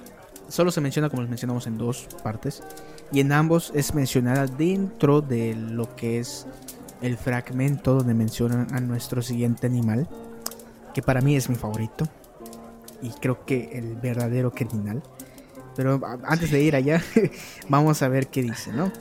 solo 0.49 0.71
se 0.71 0.81
menciona 0.81 1.09
como 1.09 1.21
les 1.21 1.29
mencionamos 1.29 1.67
en 1.67 1.77
dos 1.77 2.07
partes. 2.23 2.63
Y 3.11 3.21
en 3.21 3.31
ambos 3.31 3.71
es 3.73 3.93
mencionada 3.93 4.47
dentro 4.47 5.21
de 5.21 5.55
lo 5.55 5.95
que 5.95 6.19
es 6.19 6.45
el 7.01 7.17
fragmento 7.17 7.95
donde 7.95 8.13
mencionan 8.13 8.67
a 8.73 8.79
nuestro 8.79 9.21
siguiente 9.21 9.67
animal. 9.67 10.07
Que 10.93 11.01
para 11.01 11.21
mí 11.21 11.35
es 11.35 11.49
mi 11.49 11.55
favorito. 11.55 12.07
Y 13.01 13.09
creo 13.11 13.45
que 13.45 13.69
el 13.73 13.95
verdadero 13.95 14.51
criminal. 14.51 15.01
Pero 15.75 16.01
antes 16.23 16.51
de 16.51 16.61
ir 16.61 16.75
allá, 16.75 17.01
vamos 17.69 18.01
a 18.01 18.07
ver 18.07 18.27
qué 18.27 18.41
dice, 18.41 18.71
¿no? 18.73 18.91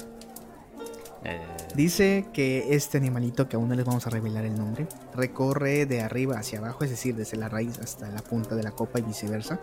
Eh. 1.25 1.41
Dice 1.75 2.27
que 2.33 2.75
este 2.75 2.99
animalito, 2.99 3.49
que 3.49 3.57
aún 3.57 3.69
no 3.69 3.75
les 3.75 3.85
vamos 3.85 4.07
a 4.07 4.11
revelar 4.11 4.45
el 4.45 4.55
nombre, 4.55 4.87
recorre 5.15 5.85
de 5.85 6.01
arriba 6.01 6.39
hacia 6.39 6.59
abajo, 6.59 6.85
es 6.85 6.91
decir, 6.91 7.17
desde 7.17 7.37
la 7.37 7.49
raíz 7.49 7.79
hasta 7.79 8.09
la 8.11 8.23
punta 8.23 8.55
de 8.55 8.63
la 8.63 8.71
copa 8.71 8.99
y 8.99 9.03
viceversa 9.03 9.59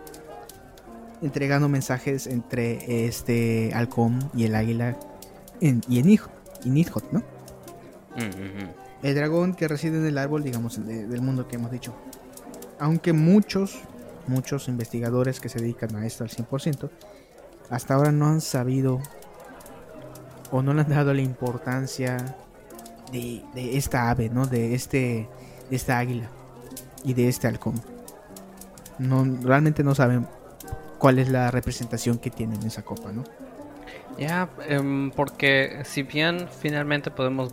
entregando 1.24 1.68
mensajes 1.68 2.26
entre 2.26 3.06
este 3.06 3.72
halcón 3.74 4.30
y 4.34 4.44
el 4.44 4.54
águila 4.54 4.96
en, 5.60 5.80
y 5.88 5.98
en 5.98 6.18
Nidhot, 6.64 7.10
¿no? 7.12 7.20
Mm, 8.16 8.68
el 9.02 9.14
dragón 9.14 9.54
que 9.54 9.66
reside 9.66 9.98
en 9.98 10.06
el 10.06 10.18
árbol, 10.18 10.42
digamos, 10.42 10.84
del 10.86 11.20
mundo 11.20 11.48
que 11.48 11.56
hemos 11.56 11.70
dicho. 11.70 11.94
Aunque 12.78 13.12
muchos, 13.12 13.80
muchos 14.26 14.68
investigadores 14.68 15.40
que 15.40 15.48
se 15.48 15.58
dedican 15.58 15.96
a 15.96 16.06
esto 16.06 16.24
al 16.24 16.30
100%, 16.30 16.90
hasta 17.70 17.94
ahora 17.94 18.12
no 18.12 18.26
han 18.26 18.40
sabido 18.40 19.00
o 20.50 20.62
no 20.62 20.74
le 20.74 20.82
han 20.82 20.90
dado 20.90 21.12
la 21.14 21.22
importancia 21.22 22.36
de, 23.12 23.42
esta 23.54 24.10
ave, 24.10 24.28
¿no? 24.28 24.46
De 24.46 24.74
este 24.74 25.28
de 25.70 25.76
esta 25.76 25.98
águila 25.98 26.28
y 27.04 27.14
de 27.14 27.28
este 27.28 27.46
halcón. 27.46 27.74
No, 28.98 29.24
realmente 29.42 29.82
no 29.82 29.94
saben 29.94 30.26
cuál 30.98 31.18
es 31.18 31.28
la 31.28 31.50
representación 31.50 32.18
que 32.18 32.30
tiene 32.30 32.54
en 32.54 32.62
esa 32.66 32.82
copa, 32.82 33.12
¿no? 33.12 33.24
Ya, 34.18 34.48
em, 34.68 35.10
porque 35.10 35.80
si 35.84 36.02
bien 36.02 36.48
finalmente 36.60 37.10
podemos 37.10 37.52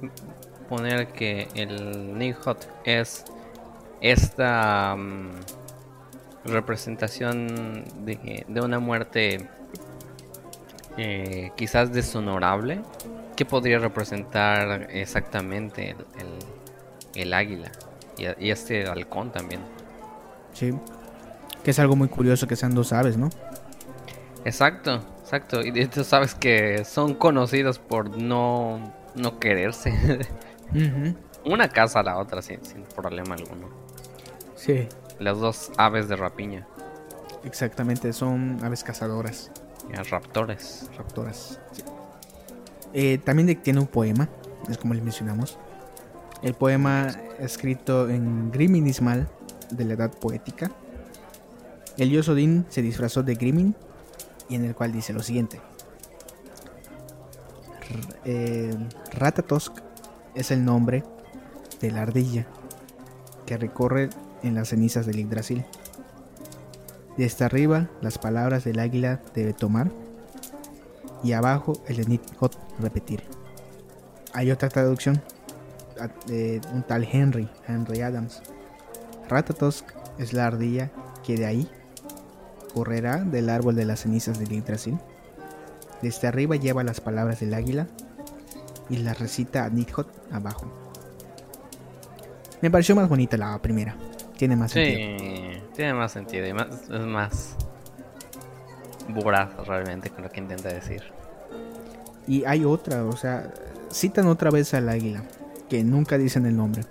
poner 0.69 1.07
que 1.07 1.47
el 1.55 2.17
Nighot 2.17 2.69
es 2.85 3.25
esta 3.99 4.95
mm, 4.95 5.31
representación 6.45 7.83
de, 8.05 8.61
una 8.61 8.79
muerte 8.79 9.49
eh, 10.97 11.51
quizás 11.55 11.91
deshonorable, 11.91 12.81
¿qué 13.35 13.45
podría 13.45 13.79
representar 13.79 14.87
exactamente 14.91 15.95
el, 17.15 17.33
águila 17.33 17.71
y, 18.17 18.45
y, 18.45 18.51
este 18.51 18.87
halcón 18.87 19.31
también? 19.31 19.61
Sí. 20.53 20.73
Que 21.63 21.71
es 21.71 21.79
algo 21.79 21.95
muy 21.95 22.07
curioso 22.07 22.47
que 22.47 22.55
sean 22.55 22.73
dos 22.73 22.93
aves, 22.93 23.17
¿no? 23.17 23.29
Exacto, 24.45 25.01
exacto. 25.21 25.61
Y 25.61 25.85
tú 25.87 26.03
sabes 26.03 26.33
que 26.33 26.83
son 26.85 27.13
conocidos 27.13 27.79
por 27.79 28.17
no, 28.17 28.93
no 29.15 29.39
quererse. 29.39 29.93
Una 31.45 31.69
casa 31.69 31.99
a 31.99 32.03
la 32.03 32.17
otra 32.17 32.41
sin, 32.41 32.59
problema 32.95 33.35
alguno. 33.35 33.69
Sí. 34.55 34.87
Las 35.19 35.39
dos 35.39 35.71
aves 35.77 36.07
de 36.07 36.15
rapiña. 36.15 36.67
Exactamente, 37.43 38.13
son 38.13 38.59
aves 38.63 38.83
cazadoras. 38.83 39.51
raptores. 40.09 40.89
Raptoras. 40.97 41.59
Eh, 42.93 43.19
también 43.23 43.61
tiene 43.61 43.79
un 43.79 43.87
poema, 43.87 44.29
es 44.69 44.77
como 44.77 44.93
les 44.93 45.03
mencionamos. 45.03 45.57
El 46.41 46.53
poema 46.53 47.07
escrito 47.39 48.09
en 48.09 48.51
Griminismal 48.51 49.27
de 49.69 49.85
la 49.85 49.93
edad 49.93 50.11
poética 50.11 50.71
el 51.97 52.09
dios 52.09 52.29
Odín 52.29 52.65
se 52.69 52.81
disfrazó 52.81 53.23
de 53.23 53.35
Grimin 53.35 53.75
y 54.49 54.55
en 54.55 54.65
el 54.65 54.75
cual 54.75 54.91
dice 54.91 55.13
lo 55.13 55.21
siguiente. 55.21 55.59
Eh, 58.23 58.75
Ratatosk 59.13 59.73
es 60.35 60.51
el 60.51 60.63
nombre 60.63 61.03
de 61.81 61.91
la 61.91 62.03
ardilla 62.03 62.47
que 63.45 63.57
recorre 63.57 64.09
en 64.43 64.55
las 64.55 64.69
cenizas 64.69 65.05
del 65.05 65.19
Yggdrasil. 65.19 65.65
Desde 67.17 67.45
arriba 67.45 67.89
las 68.01 68.17
palabras 68.17 68.63
del 68.63 68.79
águila 68.79 69.21
debe 69.33 69.53
tomar 69.53 69.91
y 71.23 71.33
abajo 71.33 71.73
el 71.87 71.97
de 71.97 72.19
repetir. 72.79 73.23
Hay 74.33 74.51
otra 74.51 74.69
traducción 74.69 75.21
de 76.27 76.61
un 76.73 76.83
tal 76.83 77.03
Henry, 77.03 77.49
Henry 77.67 78.01
Adams. 78.01 78.41
Ratatosk 79.27 79.85
es 80.17 80.33
la 80.33 80.47
ardilla 80.47 80.91
que 81.23 81.35
de 81.35 81.45
ahí 81.45 81.69
correrá 82.73 83.17
del 83.17 83.49
árbol 83.49 83.75
de 83.75 83.85
las 83.85 84.01
cenizas 84.01 84.39
del 84.39 84.49
Yggdrasil. 84.49 84.97
Desde 86.01 86.27
arriba 86.27 86.55
lleva 86.55 86.83
las 86.83 87.01
palabras 87.01 87.39
del 87.39 87.53
águila 87.53 87.87
y 88.89 88.97
las 88.97 89.19
recita 89.19 89.65
a 89.65 89.69
Nidhot 89.69 90.07
abajo. 90.31 90.71
Me 92.61 92.69
pareció 92.69 92.95
más 92.95 93.09
bonita 93.09 93.37
la 93.37 93.59
primera. 93.61 93.95
Tiene 94.37 94.55
más 94.55 94.71
sí, 94.71 94.81
tiene 95.75 95.93
más 95.93 96.11
sentido 96.11 96.47
y 96.47 96.53
más, 96.53 96.67
es 96.89 97.05
más 97.05 97.55
voraz 99.09 99.49
realmente 99.67 100.09
con 100.09 100.23
lo 100.23 100.29
que 100.29 100.39
intenta 100.39 100.69
decir. 100.69 101.03
Y 102.27 102.43
hay 102.45 102.65
otra, 102.65 103.05
o 103.05 103.15
sea, 103.15 103.53
citan 103.91 104.27
otra 104.27 104.49
vez 104.49 104.73
al 104.73 104.89
águila, 104.89 105.23
que 105.69 105.83
nunca 105.83 106.17
dicen 106.17 106.45
el 106.45 106.57
nombre. 106.57 106.83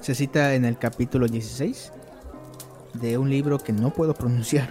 Se 0.00 0.14
cita 0.14 0.54
en 0.54 0.64
el 0.64 0.78
capítulo 0.78 1.26
16 1.28 1.92
de 3.00 3.18
un 3.18 3.30
libro 3.30 3.58
que 3.58 3.72
no 3.72 3.90
puedo 3.90 4.14
pronunciar, 4.14 4.68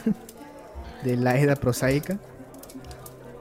de 1.04 1.18
la 1.18 1.38
Edad 1.40 1.60
Prosaica. 1.60 2.18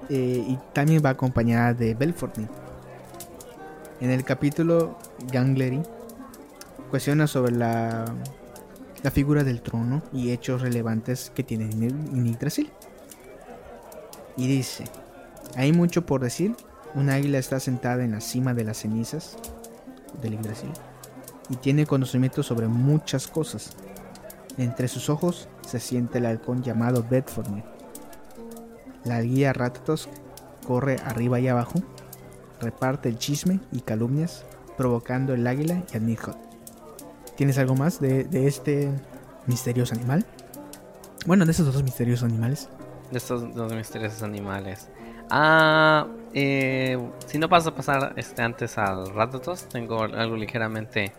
Eh, 0.08 0.44
y 0.46 0.58
también 0.72 1.02
va 1.04 1.10
acompañada 1.10 1.74
de 1.74 1.94
Belfortney. 1.94 2.46
En 4.00 4.10
el 4.10 4.24
capítulo 4.24 4.98
Ganglery 5.32 5.82
cuestiona 6.90 7.26
sobre 7.26 7.52
la, 7.52 8.04
la 9.02 9.10
figura 9.10 9.42
del 9.42 9.62
trono 9.62 10.02
y 10.12 10.30
hechos 10.30 10.62
relevantes 10.62 11.32
que 11.34 11.42
tiene 11.42 11.64
en 11.64 12.26
Yggdrasil. 12.26 12.70
Y 14.36 14.46
dice, 14.46 14.84
hay 15.56 15.72
mucho 15.72 16.06
por 16.06 16.20
decir, 16.20 16.54
un 16.94 17.10
águila 17.10 17.38
está 17.38 17.58
sentada 17.58 18.04
en 18.04 18.12
la 18.12 18.20
cima 18.20 18.54
de 18.54 18.64
las 18.64 18.78
cenizas 18.78 19.36
del 20.22 20.34
Yggdrasil 20.34 20.70
y 21.48 21.56
tiene 21.56 21.86
conocimiento 21.86 22.42
sobre 22.42 22.68
muchas 22.68 23.26
cosas. 23.26 23.76
Entre 24.58 24.88
sus 24.88 25.10
ojos 25.10 25.48
se 25.66 25.80
siente 25.80 26.18
el 26.18 26.26
halcón 26.26 26.62
llamado 26.62 27.04
Bedford. 27.08 27.48
La 29.04 29.20
guía 29.20 29.52
Ratatosk 29.52 30.08
corre 30.66 30.96
arriba 31.04 31.38
y 31.38 31.48
abajo, 31.48 31.80
reparte 32.60 33.08
el 33.08 33.18
chisme 33.18 33.60
y 33.70 33.80
calumnias, 33.80 34.44
provocando 34.76 35.34
el 35.34 35.46
águila 35.46 35.82
y 35.92 35.96
al 35.96 36.06
Nidhot. 36.06 36.36
¿Tienes 37.36 37.58
algo 37.58 37.74
más 37.74 38.00
de, 38.00 38.26
este 38.32 38.90
misterioso 39.46 39.94
animal? 39.94 40.24
Bueno, 41.26 41.44
de 41.44 41.52
esos 41.52 41.72
dos 41.72 41.82
misteriosos 41.82 42.24
animales. 42.24 42.68
De 43.10 43.18
estos 43.18 43.54
dos 43.54 43.72
misteriosos 43.74 44.22
animales. 44.22 44.88
Ah, 45.30 46.06
eh, 46.32 46.98
si 47.26 47.38
no 47.38 47.48
pasa 47.48 47.70
a 47.70 47.74
pasar 47.74 48.14
este 48.16 48.42
antes 48.42 48.78
al 48.78 49.12
Ratatosk, 49.12 49.68
tengo 49.68 50.02
algo 50.02 50.36
ligeramente 50.36 51.12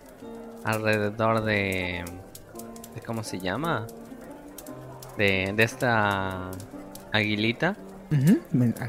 alrededor 0.63 1.43
de 1.43 2.03
¿Cómo 3.05 3.23
se 3.23 3.39
llama? 3.39 3.87
De, 5.17 5.53
de 5.55 5.63
esta 5.63 6.51
aguilita. 7.11 7.75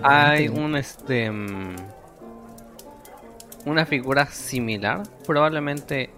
Hay 0.03 0.49
un 0.49 0.77
este. 0.77 1.31
Mm, 1.31 1.77
una 3.67 3.87
figura 3.87 4.27
similar. 4.27 5.03
Probablemente. 5.27 6.11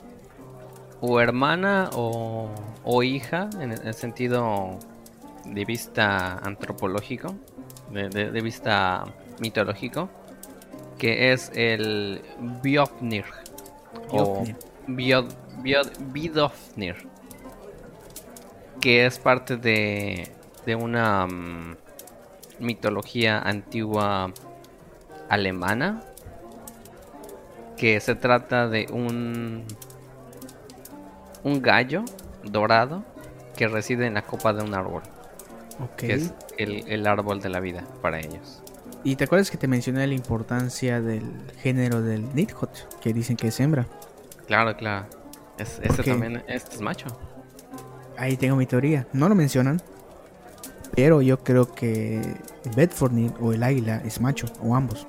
O 1.01 1.21
hermana 1.21 1.91
o, 1.95 2.51
o 2.85 3.03
hija. 3.03 3.49
En 3.59 3.73
el, 3.73 3.95
sentido 3.95 4.79
de 5.45 5.65
vista 5.65 6.39
antropológico. 6.39 7.35
De, 7.91 8.41
vista 8.43 9.05
mitológico. 9.41 10.11
Que 10.99 11.33
es 11.33 11.51
el 11.55 12.23
Biofnir. 12.63 13.25
O 14.11 14.45
Bidofnir 14.87 16.97
que 18.81 19.07
es 19.07 19.19
parte 19.19 19.57
de, 19.57 20.29
de 20.67 20.75
una 20.75 21.27
mm, 21.27 21.77
mitología 22.59 23.39
antigua 23.39 24.33
alemana, 25.29 26.03
que 27.77 28.01
se 28.01 28.15
trata 28.15 28.69
de 28.69 28.87
un, 28.93 29.65
un 31.45 31.63
gallo 31.63 32.05
dorado 32.43 33.05
que 33.57 33.69
reside 33.69 34.07
en 34.07 34.15
la 34.15 34.23
copa 34.23 34.53
de 34.53 34.63
un 34.63 34.75
árbol. 34.75 35.03
Que 35.97 36.13
es 36.13 36.35
el, 36.59 37.07
árbol 37.07 37.41
de 37.41 37.49
la 37.49 37.59
vida 37.59 37.85
para 38.03 38.21
ellos. 38.21 38.63
¿Y 39.03 39.17
te 39.17 39.25
acuerdas 39.25 39.51
que 39.51 39.57
te 39.57 39.67
mencioné 39.67 40.07
la 40.07 40.13
importancia 40.13 41.01
del 41.01 41.25
género 41.63 42.03
del 42.03 42.35
Nidhot? 42.35 43.01
Que 43.01 43.15
dicen 43.15 43.37
que 43.37 43.49
es 43.49 43.59
hembra. 43.61 43.87
Claro, 44.47 44.77
claro. 44.77 45.07
este 45.57 46.03
también 46.03 46.43
este 46.49 46.75
es 46.75 46.81
macho 46.83 47.07
ahí 48.21 48.37
tengo 48.37 48.57
mi 48.57 48.67
teoría. 48.67 49.07
No 49.13 49.29
lo 49.29 49.35
mencionan, 49.35 49.81
Pero 50.95 51.23
yo 51.23 51.39
creo 51.39 51.73
que 51.73 52.21
Bedford 52.77 53.13
o 53.41 53.53
el 53.53 53.63
águila 53.63 54.03
es 54.05 54.21
macho, 54.21 54.47
o 54.61 54.75
ambos. 54.75 55.07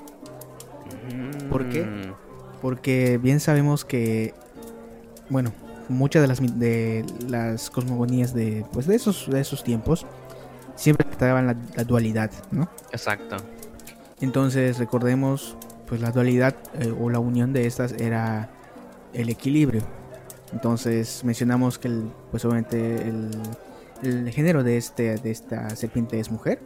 ¿Por 1.50 1.68
qué? 1.70 1.84
Mm. 1.84 2.14
Porque 2.62 3.18
bien 3.18 3.40
sabemos 3.40 3.84
que, 3.84 4.34
bueno, 5.30 5.52
muchas 5.90 6.22
de 6.22 6.28
las, 6.28 6.60
de 6.60 7.06
las 7.28 7.70
cosmogonías 7.70 8.34
de, 8.34 8.64
pues 8.72 8.86
de, 8.86 8.96
esos, 8.96 9.30
de 9.30 9.42
esos 9.42 9.64
tiempos 9.64 10.06
siempre 10.76 11.06
trataban 11.06 11.48
la, 11.48 11.84
dualidad, 11.84 12.32
¿no? 12.52 12.70
Exacto. 12.92 13.38
Entonces 14.22 14.78
recordemos, 14.78 15.58
pues 15.88 16.00
la 16.00 16.12
dualidad 16.12 16.56
eh, 16.76 16.94
o 16.98 17.10
la 17.10 17.20
unión 17.20 17.54
de 17.54 17.66
estas 17.66 17.94
era 17.94 18.50
el 19.14 19.30
equilibrio. 19.30 19.82
Entonces 20.54 21.24
mencionamos 21.24 21.80
que, 21.80 21.88
el, 21.88 22.12
pues 22.32 22.44
obviamente 22.46 23.08
el, 23.08 23.32
el 24.04 24.30
género 24.32 24.64
de, 24.64 24.78
este, 24.78 25.16
de 25.18 25.32
esta 25.32 25.70
serpiente 25.76 26.20
es 26.20 26.32
mujer 26.32 26.60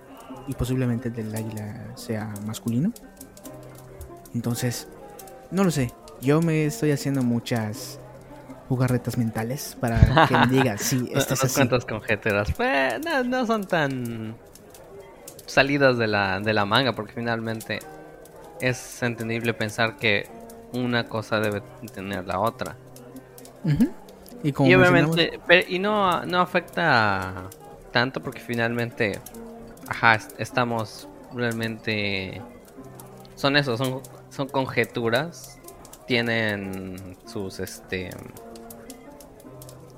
y 0.48 0.54
posiblemente 0.54 1.10
el 1.10 1.16
del 1.16 1.36
águila 1.36 1.96
sea 1.96 2.34
masculino. 2.46 2.92
Entonces, 4.34 4.88
no 5.52 5.64
lo 5.64 5.72
sé. 5.72 5.92
Yo 6.22 6.42
me 6.42 6.66
estoy 6.66 6.92
haciendo 6.92 7.24
muchas 7.24 8.00
jugarretas 8.68 9.18
mentales 9.18 9.78
para 9.80 10.28
que 10.28 10.38
me 10.38 10.48
diga, 10.48 10.78
sí, 10.80 11.10
esto 11.14 11.36
es 11.36 11.44
así. 11.44 11.56
cuantas 11.56 11.86
conjeturas. 11.86 12.52
Pues, 12.52 13.00
no, 13.04 13.24
no, 13.24 13.46
son 13.46 13.66
tan 13.66 14.36
salidas 15.46 15.98
de 15.98 16.08
la, 16.08 16.40
de 16.40 16.54
la 16.54 16.66
manga, 16.66 16.94
porque 16.94 17.14
finalmente 17.14 17.80
es 18.60 19.04
entendible 19.04 19.54
pensar 19.54 19.98
que 19.98 20.28
una 20.74 21.08
cosa 21.08 21.40
debe 21.40 21.62
tener 21.94 22.26
la 22.26 22.40
otra. 22.40 22.76
Y, 24.44 24.52
obviamente, 24.52 25.40
y 25.68 25.80
no, 25.80 26.24
no 26.26 26.40
afecta 26.40 27.50
tanto 27.92 28.22
porque 28.22 28.40
finalmente, 28.40 29.20
ajá, 29.88 30.20
estamos 30.38 31.08
realmente... 31.34 32.42
Son 33.36 33.58
eso, 33.58 33.76
son, 33.76 34.02
son 34.30 34.48
conjeturas, 34.48 35.60
tienen 36.08 37.18
sus, 37.26 37.60
este, 37.60 38.12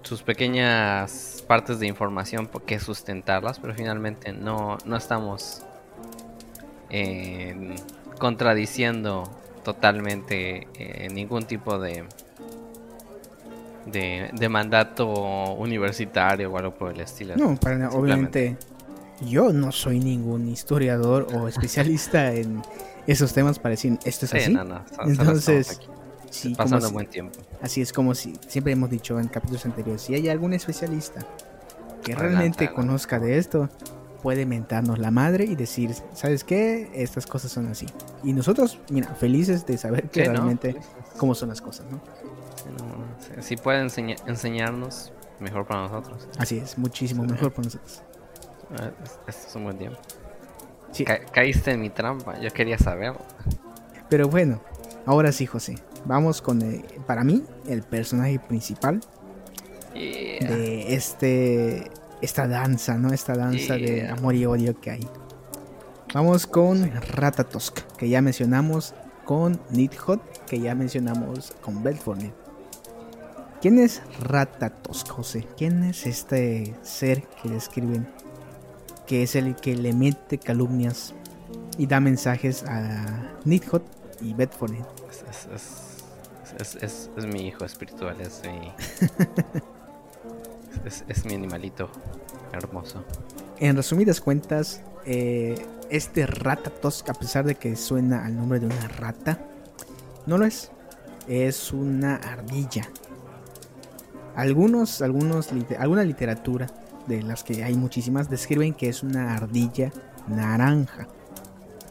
sus 0.02 0.24
pequeñas 0.24 1.44
partes 1.48 1.80
de 1.80 1.88
información 1.88 2.50
que 2.66 2.80
sustentarlas, 2.80 3.60
pero 3.60 3.76
finalmente 3.76 4.32
no, 4.32 4.78
no 4.86 4.96
estamos 4.96 5.62
eh, 6.90 7.76
contradiciendo 8.18 9.24
totalmente 9.64 10.68
eh, 10.76 11.10
ningún 11.12 11.44
tipo 11.44 11.78
de, 11.78 12.06
de, 13.92 14.50
mandato 14.50 15.08
universitario 15.56 16.52
o 16.52 16.58
algo 16.58 16.74
por 16.74 16.94
el 16.94 17.02
estilo. 17.02 17.36
No, 17.36 17.56
para 17.56 17.90
obviamente 17.90 18.58
yo 19.22 19.52
no 19.52 19.72
soy 19.72 20.00
ningún 20.00 20.48
historiador 20.48 21.28
o 21.34 21.48
especialista 21.48 22.34
en 22.34 22.62
esos 23.06 23.34
temas 23.34 23.60
para 23.60 23.72
decir 23.72 23.98
esto 24.06 24.26
es 24.26 24.34
así. 24.34 24.58
Entonces, 25.06 25.80
sí, 26.30 26.54
pasando 26.56 26.92
buen 26.92 27.08
tiempo. 27.08 27.40
Así 27.62 27.82
es 27.82 27.94
como 27.94 28.14
si 28.14 28.34
siempre 28.48 28.74
hemos 28.74 28.90
dicho 28.90 29.20
en 29.20 29.28
capítulos 29.28 29.66
anteriores, 29.66 30.02
si 30.02 30.16
hay 30.16 30.30
algún 30.30 30.54
especialista 30.54 31.26
que 32.04 32.16
realmente 32.16 32.72
conozca 32.72 33.20
de 33.20 33.38
esto, 33.38 33.70
puede 34.22 34.46
mentarnos 34.46 35.00
la 35.00 35.12
madre 35.12 35.46
y 35.46 35.56
decir, 35.56 35.94
¿sabes 36.14 36.44
qué? 36.44 36.90
Estas 36.94 37.26
cosas 37.26 37.52
son 37.52 37.68
así. 37.68 37.86
Y 38.24 38.34
nosotros, 38.34 38.80
mira, 38.90 39.14
felices 39.16 39.66
de 39.66 39.78
saber 39.78 40.10
que 40.10 40.26
realmente 40.26 40.76
cómo 41.18 41.36
son 41.36 41.50
las 41.50 41.62
cosas, 41.62 41.86
¿no? 41.92 42.00
Si 43.40 43.58
pueden 43.58 43.88
enseñarnos, 44.26 45.14
mejor 45.40 45.66
para 45.66 45.88
nosotros. 45.88 46.28
Así 46.38 46.58
es, 46.58 46.78
muchísimo 46.78 47.24
mejor 47.24 47.52
para 47.52 47.66
nosotros. 47.66 48.04
Ah, 48.72 48.92
esto 49.28 49.48
es 49.48 49.56
un 49.56 49.64
buen 49.64 49.78
tiempo. 49.78 50.00
caíste 51.32 51.72
en 51.72 51.82
mi 51.82 51.90
trampa, 51.90 52.40
yo 52.40 52.52
quería 52.52 52.78
saberlo. 52.78 53.22
Pero 54.10 54.28
bueno, 54.28 54.62
ahora 55.06 55.32
sí, 55.32 55.46
José. 55.46 55.76
Vamos 56.06 56.42
con, 56.42 56.62
eh, 56.62 56.86
para 57.06 57.24
mí, 57.24 57.44
el 57.68 57.84
personaje 57.84 58.40
principal 58.40 59.02
de 59.94 60.94
este 60.94 61.92
esta 62.22 62.48
danza, 62.48 62.98
¿no? 62.98 63.14
Esta 63.14 63.36
danza 63.36 63.76
de 63.76 64.08
amor 64.08 64.36
y 64.36 64.46
odio 64.46 64.80
que 64.80 64.92
hay. 64.92 65.08
Vamos 66.14 66.48
con 66.48 66.90
Ratatosk, 66.92 67.80
que 67.98 68.10
ya 68.10 68.22
mencionamos, 68.22 68.96
con 69.26 69.60
Nidhot, 69.70 70.46
que 70.46 70.60
ya 70.60 70.74
mencionamos 70.74 71.54
con 71.62 71.84
Belfornet. 71.84 72.47
¿Quién 73.62 73.80
es 73.80 74.04
Ratatosk, 74.20 75.10
José? 75.10 75.48
¿Quién 75.58 75.84
es 75.84 76.06
este 76.06 76.76
ser 76.84 77.24
que 77.42 77.50
describen? 77.50 78.08
Que 79.08 79.24
es 79.24 79.36
el 79.36 79.56
que 79.56 79.76
le 79.76 79.94
mete 79.94 80.38
calumnias 80.38 81.16
y 81.78 81.88
da 81.88 82.00
mensajes 82.00 82.64
a 82.64 83.34
Nidhot 83.46 83.84
y 84.22 84.36
Bedfornet. 84.36 84.86
Es, 86.60 86.76
es, 86.76 87.10
mi 87.26 87.48
hijo 87.48 87.66
espiritual, 87.66 88.22
es 88.22 88.44
mi... 88.46 88.72
es, 91.08 91.26
mi 91.26 91.34
animalito 91.34 91.90
hermoso. 92.54 93.04
En 93.60 93.76
resumidas 93.76 94.22
cuentas, 94.22 94.82
eh, 95.06 95.66
este 95.90 96.28
Ratatosk, 96.28 97.10
a 97.10 97.16
pesar 97.16 97.46
de 97.46 97.56
que 97.56 97.76
suena 97.76 98.24
al 98.24 98.36
nombre 98.36 98.60
de 98.60 98.68
una 98.68 98.88
rata, 98.88 99.40
no 100.28 100.38
lo 100.38 100.46
es. 100.46 100.72
Es 101.28 101.74
una 101.74 102.18
ardilla. 102.18 102.88
Algunos, 104.38 105.02
algunos, 105.02 105.50
alguna 105.80 106.04
literatura, 106.04 106.68
de 107.08 107.24
las 107.24 107.44
que 107.44 107.64
hay 107.64 107.74
muchísimas, 107.74 108.30
describen 108.30 108.76
que 108.76 108.88
es 108.88 109.02
una 109.02 109.36
ardilla 109.36 109.92
naranja. 110.28 111.08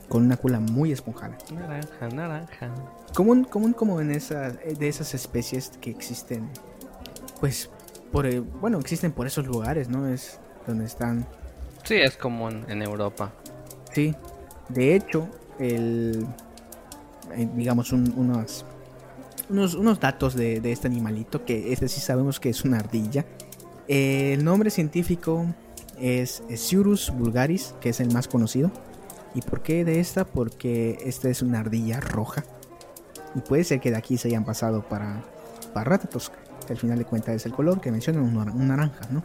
Con 0.09 0.27
una 0.27 0.37
cola 0.37 0.61
muy 0.61 0.93
esponjada. 0.93 1.37
Naranja, 1.53 2.09
naranja. 2.09 2.71
Común, 3.13 3.43
común 3.43 3.73
como 3.73 4.01
en 4.01 4.13
esa, 4.13 4.51
de 4.51 4.89
esas 4.89 5.13
especies 5.13 5.73
que 5.81 5.91
existen, 5.91 6.49
pues, 7.41 7.69
por, 8.13 8.27
eh, 8.27 8.39
bueno, 8.39 8.79
existen 8.79 9.11
por 9.11 9.27
esos 9.27 9.45
lugares, 9.49 9.89
¿no? 9.89 10.07
Es 10.07 10.39
donde 10.69 10.85
están. 10.85 11.27
Sí, 11.83 11.97
es 11.97 12.17
común 12.17 12.65
en 12.69 12.81
Europa. 12.81 13.33
Sí. 13.93 14.15
De 14.69 14.95
hecho, 14.95 15.29
el, 15.59 16.25
eh, 17.35 17.49
digamos, 17.57 17.93
unos 17.93 18.65
unos, 19.49 19.75
unos 19.75 20.01
datos 20.01 20.35
de, 20.35 20.61
este 20.71 20.87
animalito, 20.87 21.45
que 21.45 21.73
este 21.73 21.89
sí 21.89 22.01
sabemos 22.01 22.41
que 22.41 22.51
es 22.51 22.65
una 22.65 22.79
ardilla. 22.79 23.25
el 23.89 24.45
nombre 24.45 24.71
científico 24.71 25.47
es 25.99 26.43
Siurus 26.55 27.11
vulgaris, 27.11 27.75
que 27.81 27.91
es 27.91 28.01
el 28.01 28.13
más 28.13 28.29
conocido. 28.29 28.71
¿Y 29.35 29.43
por 29.43 29.63
qué 29.63 29.85
de 29.85 30.01
esta? 30.01 30.25
Porque 30.25 30.99
esta 31.05 31.29
es 31.29 31.43
una 31.43 31.61
ardilla 31.61 32.01
roja. 32.01 32.45
Y 33.35 33.41
puede 33.41 33.65
ser 33.65 33.81
que 33.81 33.91
de 33.91 33.97
aquí 33.97 34.17
se 34.17 34.29
hayan 34.29 34.45
pasado 34.45 34.83
para, 34.89 35.23
para 35.75 35.99
que 35.99 36.73
al 36.73 36.79
final 36.79 36.99
de 36.99 37.05
cuentas 37.05 37.35
es 37.37 37.47
el 37.47 37.53
color 37.53 37.81
que 37.81 37.93
mencionan, 37.93 38.23
un, 38.25 38.69
naranja, 38.69 39.07
¿no? 39.11 39.23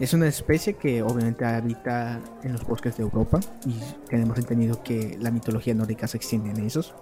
Es 0.00 0.12
una 0.12 0.26
especie 0.26 0.74
que 0.74 1.02
obviamente 1.02 1.44
habita 1.44 2.20
en 2.42 2.52
los 2.52 2.64
bosques 2.64 2.96
de 2.96 3.04
Europa 3.04 3.40
y 3.64 3.74
tenemos 4.08 4.36
entendido 4.38 4.82
que 4.82 5.16
la 5.20 5.30
mitología 5.30 5.72
nórdica 5.72 6.08
se 6.08 6.16
extiende 6.16 6.50
en 6.50 6.66
esos. 6.66 6.94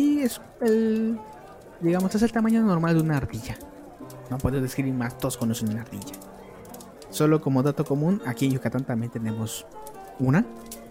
Y 0.00 0.20
es 0.20 0.40
el, 0.62 1.20
digamos, 1.82 2.14
es 2.14 2.22
el 2.22 2.32
tamaño 2.32 2.62
normal 2.62 2.94
de 2.94 3.02
una 3.02 3.18
ardilla. 3.18 3.58
No 4.30 4.38
puedo 4.38 4.58
describir 4.58 4.94
más, 4.94 5.18
todos 5.18 5.36
conocen 5.36 5.68
una 5.68 5.82
ardilla. 5.82 6.14
Solo 7.10 7.42
como 7.42 7.62
dato 7.62 7.84
común, 7.84 8.22
aquí 8.24 8.46
en 8.46 8.52
Yucatán 8.52 8.84
también 8.84 9.12
tenemos 9.12 9.66
una 10.18 10.46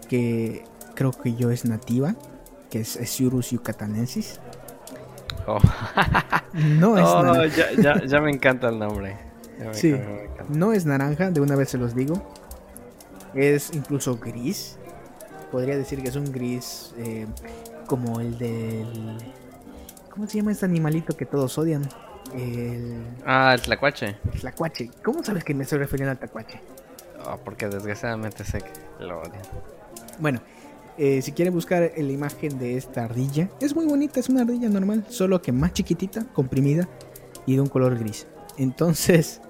que 0.08 0.62
creo 0.94 1.10
que 1.10 1.34
yo 1.34 1.50
es 1.50 1.64
nativa, 1.64 2.14
que 2.70 2.82
es 2.82 3.00
Siurus 3.04 3.50
yucatanensis. 3.50 4.38
Oh. 5.48 5.58
no 6.54 6.96
es 6.96 7.04
oh, 7.04 7.22
naranja. 7.24 8.04
Ya, 8.06 8.20
me 8.20 8.30
encanta 8.30 8.68
el 8.68 8.78
nombre. 8.78 9.16
sí, 9.72 9.92
no 10.50 10.72
es 10.72 10.86
naranja, 10.86 11.32
de 11.32 11.40
una 11.40 11.56
vez 11.56 11.70
se 11.70 11.78
los 11.78 11.96
digo. 11.96 12.22
Es 13.34 13.72
incluso 13.74 14.18
gris. 14.18 14.78
Podría 15.50 15.76
decir 15.76 16.00
que 16.00 16.10
es 16.10 16.14
un 16.14 16.30
gris 16.30 16.94
eh, 16.96 17.26
como 17.90 18.20
el 18.20 18.38
del... 18.38 19.18
¿Cómo 20.10 20.28
se 20.28 20.38
llama 20.38 20.52
este 20.52 20.64
animalito 20.64 21.16
que 21.16 21.26
todos 21.26 21.58
odian? 21.58 21.82
El... 22.32 23.04
Ah, 23.26 23.52
el 23.52 23.62
tlacuache. 23.62 24.16
El 24.32 24.40
tlacuache. 24.40 24.90
¿Cómo 25.02 25.24
sabes 25.24 25.42
que 25.42 25.54
me 25.54 25.64
estoy 25.64 25.80
refiriendo 25.80 26.12
al 26.12 26.18
tlacuache? 26.18 26.60
Oh, 27.26 27.36
porque 27.44 27.66
desgraciadamente 27.66 28.44
sé 28.44 28.58
que 28.60 29.04
lo 29.04 29.18
odian. 29.22 29.42
Bueno, 30.20 30.40
eh, 30.98 31.20
si 31.20 31.32
quieren 31.32 31.52
buscar 31.52 31.90
la 31.96 32.12
imagen 32.12 32.60
de 32.60 32.76
esta 32.76 33.06
ardilla, 33.06 33.50
es 33.60 33.74
muy 33.74 33.86
bonita, 33.86 34.20
es 34.20 34.28
una 34.28 34.42
ardilla 34.42 34.68
normal, 34.68 35.04
solo 35.08 35.42
que 35.42 35.50
más 35.50 35.72
chiquitita, 35.72 36.26
comprimida 36.32 36.88
y 37.44 37.56
de 37.56 37.60
un 37.60 37.68
color 37.68 37.98
gris. 37.98 38.28
Entonces, 38.56 39.40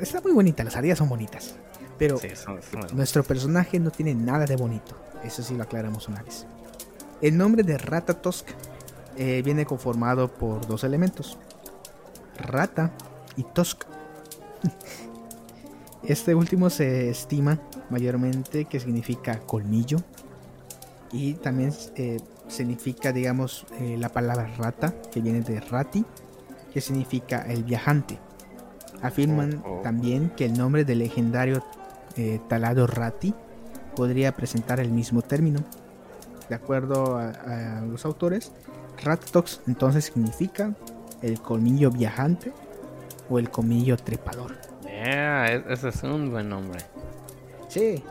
está 0.00 0.22
muy 0.22 0.32
bonita, 0.32 0.64
las 0.64 0.76
ardillas 0.76 0.96
son 0.96 1.10
bonitas. 1.10 1.56
Pero 1.98 2.20
nuestro 2.92 3.22
personaje 3.24 3.78
no 3.80 3.90
tiene 3.90 4.14
nada 4.14 4.44
de 4.44 4.56
bonito. 4.56 4.96
Eso 5.24 5.42
sí 5.42 5.54
lo 5.54 5.62
aclaramos 5.62 6.08
una 6.08 6.22
vez. 6.22 6.46
El 7.22 7.36
nombre 7.36 7.62
de 7.62 7.78
Ratatosk 7.78 8.48
eh, 9.16 9.42
viene 9.44 9.64
conformado 9.64 10.28
por 10.28 10.66
dos 10.66 10.84
elementos. 10.84 11.38
Rata 12.38 12.92
y 13.36 13.44
Tosk. 13.44 13.84
Este 16.02 16.36
último 16.36 16.70
se 16.70 17.10
estima 17.10 17.58
mayormente 17.90 18.66
que 18.66 18.78
significa 18.78 19.40
colmillo 19.40 19.98
y 21.10 21.34
también 21.34 21.72
eh, 21.96 22.18
significa, 22.46 23.12
digamos, 23.12 23.66
eh, 23.80 23.96
la 23.98 24.08
palabra 24.10 24.46
rata, 24.56 24.94
que 25.10 25.20
viene 25.20 25.40
de 25.40 25.58
rati, 25.60 26.04
que 26.72 26.80
significa 26.80 27.42
el 27.42 27.64
viajante. 27.64 28.18
Afirman 29.02 29.62
oh, 29.64 29.78
oh. 29.78 29.80
también 29.82 30.30
que 30.30 30.44
el 30.44 30.56
nombre 30.56 30.84
del 30.84 31.00
legendario 31.00 31.64
eh, 32.16 32.40
talado 32.48 32.86
rati 32.86 33.34
podría 33.94 34.32
presentar 34.32 34.80
el 34.80 34.90
mismo 34.90 35.22
término. 35.22 35.60
De 36.48 36.54
acuerdo 36.54 37.16
a, 37.16 37.82
los 37.88 38.04
autores, 38.04 38.52
Ratatox 39.02 39.62
entonces 39.66 40.04
significa 40.04 40.74
el 41.22 41.40
colmillo 41.40 41.90
viajante 41.90 42.52
o 43.28 43.38
el 43.38 43.50
colmillo 43.50 43.96
trepador. 43.96 44.56
E-, 44.86 45.64
ese 45.68 45.88
es 45.88 46.02
un 46.02 46.30
buen 46.30 46.48
nombre. 46.48 46.80
Sí, 47.68 48.02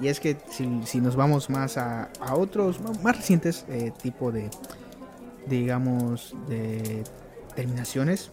y 0.00 0.08
es 0.08 0.20
que 0.20 0.36
si, 0.50 1.00
nos 1.00 1.16
vamos 1.16 1.50
más 1.50 1.76
a, 1.76 2.10
otros 2.32 2.80
más 3.02 3.16
recientes 3.16 3.64
eh, 3.68 3.92
tipo 4.02 4.32
de, 4.32 4.50
digamos, 5.46 6.34
de 6.48 7.04
terminaciones, 7.54 8.30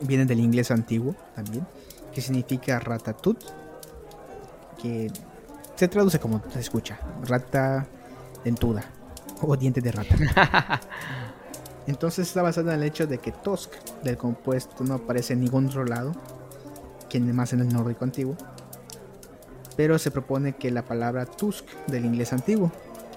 vienen 0.00 0.28
del 0.28 0.40
inglés 0.40 0.70
antiguo 0.70 1.14
también, 1.34 1.66
que 2.12 2.20
significa 2.20 2.78
ratatut, 2.78 3.42
que 4.80 5.10
se 5.76 5.88
traduce 5.88 6.18
como 6.18 6.42
se 6.50 6.60
escucha, 6.60 6.98
rata 7.24 7.86
dentuda 8.44 8.82
o 9.42 9.56
diente 9.56 9.80
de 9.80 9.92
rata. 9.92 10.80
Entonces 11.86 12.28
está 12.28 12.42
basada 12.42 12.74
en 12.74 12.80
el 12.80 12.86
hecho 12.86 13.06
de 13.06 13.18
que 13.18 13.32
Tusk 13.32 13.72
del 14.02 14.16
compuesto 14.16 14.84
no 14.84 14.94
aparece 14.94 15.32
en 15.32 15.40
ningún 15.40 15.66
otro 15.66 15.84
lado, 15.84 16.12
que 17.08 17.18
más 17.20 17.52
en 17.52 17.60
el 17.60 17.68
nórdico 17.68 18.04
antiguo, 18.04 18.36
pero 19.76 19.98
se 19.98 20.10
propone 20.10 20.56
que 20.56 20.70
la 20.70 20.84
palabra 20.84 21.24
tusk 21.24 21.64
del 21.86 22.04
inglés 22.04 22.32
antiguo, 22.32 22.70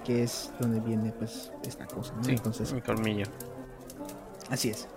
que 0.04 0.22
es 0.22 0.50
donde 0.58 0.80
viene 0.80 1.12
pues 1.12 1.52
esta 1.66 1.86
cosa, 1.86 2.14
¿no? 2.22 2.28
Entonces, 2.28 2.74
colmillo. 2.86 3.26
Así 4.48 4.70
es. 4.70 4.88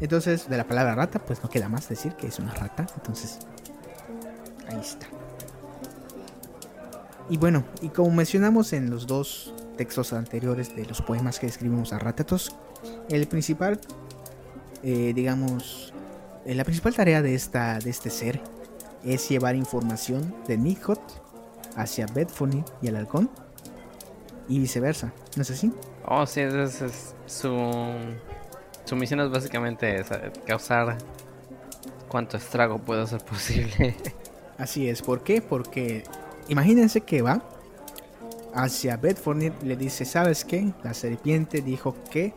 Entonces, 0.00 0.48
de 0.48 0.56
la 0.56 0.64
palabra 0.64 0.94
rata, 0.94 1.18
pues 1.18 1.42
no 1.42 1.48
queda 1.48 1.68
más 1.68 1.88
decir 1.88 2.14
que 2.14 2.26
es 2.26 2.38
una 2.38 2.52
rata. 2.54 2.86
Entonces, 2.94 3.38
ahí 4.68 4.80
está. 4.80 5.06
Y 7.28 7.38
bueno, 7.38 7.64
y 7.80 7.88
como 7.88 8.10
mencionamos 8.10 8.72
en 8.72 8.90
los 8.90 9.06
dos 9.06 9.54
textos 9.76 10.12
anteriores 10.12 10.76
de 10.76 10.84
los 10.84 11.00
poemas 11.00 11.38
que 11.38 11.46
escribimos 11.46 11.92
a 11.92 11.98
Ratatos, 11.98 12.54
el 13.08 13.26
principal, 13.26 13.80
eh, 14.82 15.12
digamos, 15.14 15.92
eh, 16.44 16.54
la 16.54 16.64
principal 16.64 16.94
tarea 16.94 17.22
de, 17.22 17.34
esta, 17.34 17.78
de 17.78 17.90
este 17.90 18.10
ser 18.10 18.40
es 19.04 19.28
llevar 19.28 19.56
información 19.56 20.34
de 20.46 20.58
Nikhot 20.58 21.00
hacia 21.76 22.06
Bedfony 22.06 22.64
y 22.82 22.88
el 22.88 22.96
halcón 22.96 23.30
y 24.48 24.58
viceversa, 24.58 25.12
¿no 25.36 25.42
es 25.42 25.50
así? 25.50 25.72
Oh, 26.06 26.26
sí, 26.26 26.40
es, 26.40 26.82
su, 27.26 27.58
su 28.84 28.96
misión 28.96 29.20
es 29.20 29.30
básicamente 29.30 30.04
causar 30.46 30.98
cuanto 32.08 32.36
estrago 32.36 32.78
pueda 32.78 33.06
ser 33.06 33.24
posible. 33.24 33.96
Así 34.58 34.88
es, 34.88 35.00
¿por 35.00 35.24
qué? 35.24 35.40
Porque 35.40 36.04
imagínense 36.48 37.00
que 37.02 37.22
va 37.22 37.42
hacia 38.54 38.96
Bedford 38.96 39.42
y 39.42 39.50
le 39.64 39.76
dice, 39.76 40.04
¿sabes 40.04 40.44
qué? 40.44 40.72
La 40.82 40.94
serpiente 40.94 41.62
dijo 41.62 41.96
que... 42.10 42.34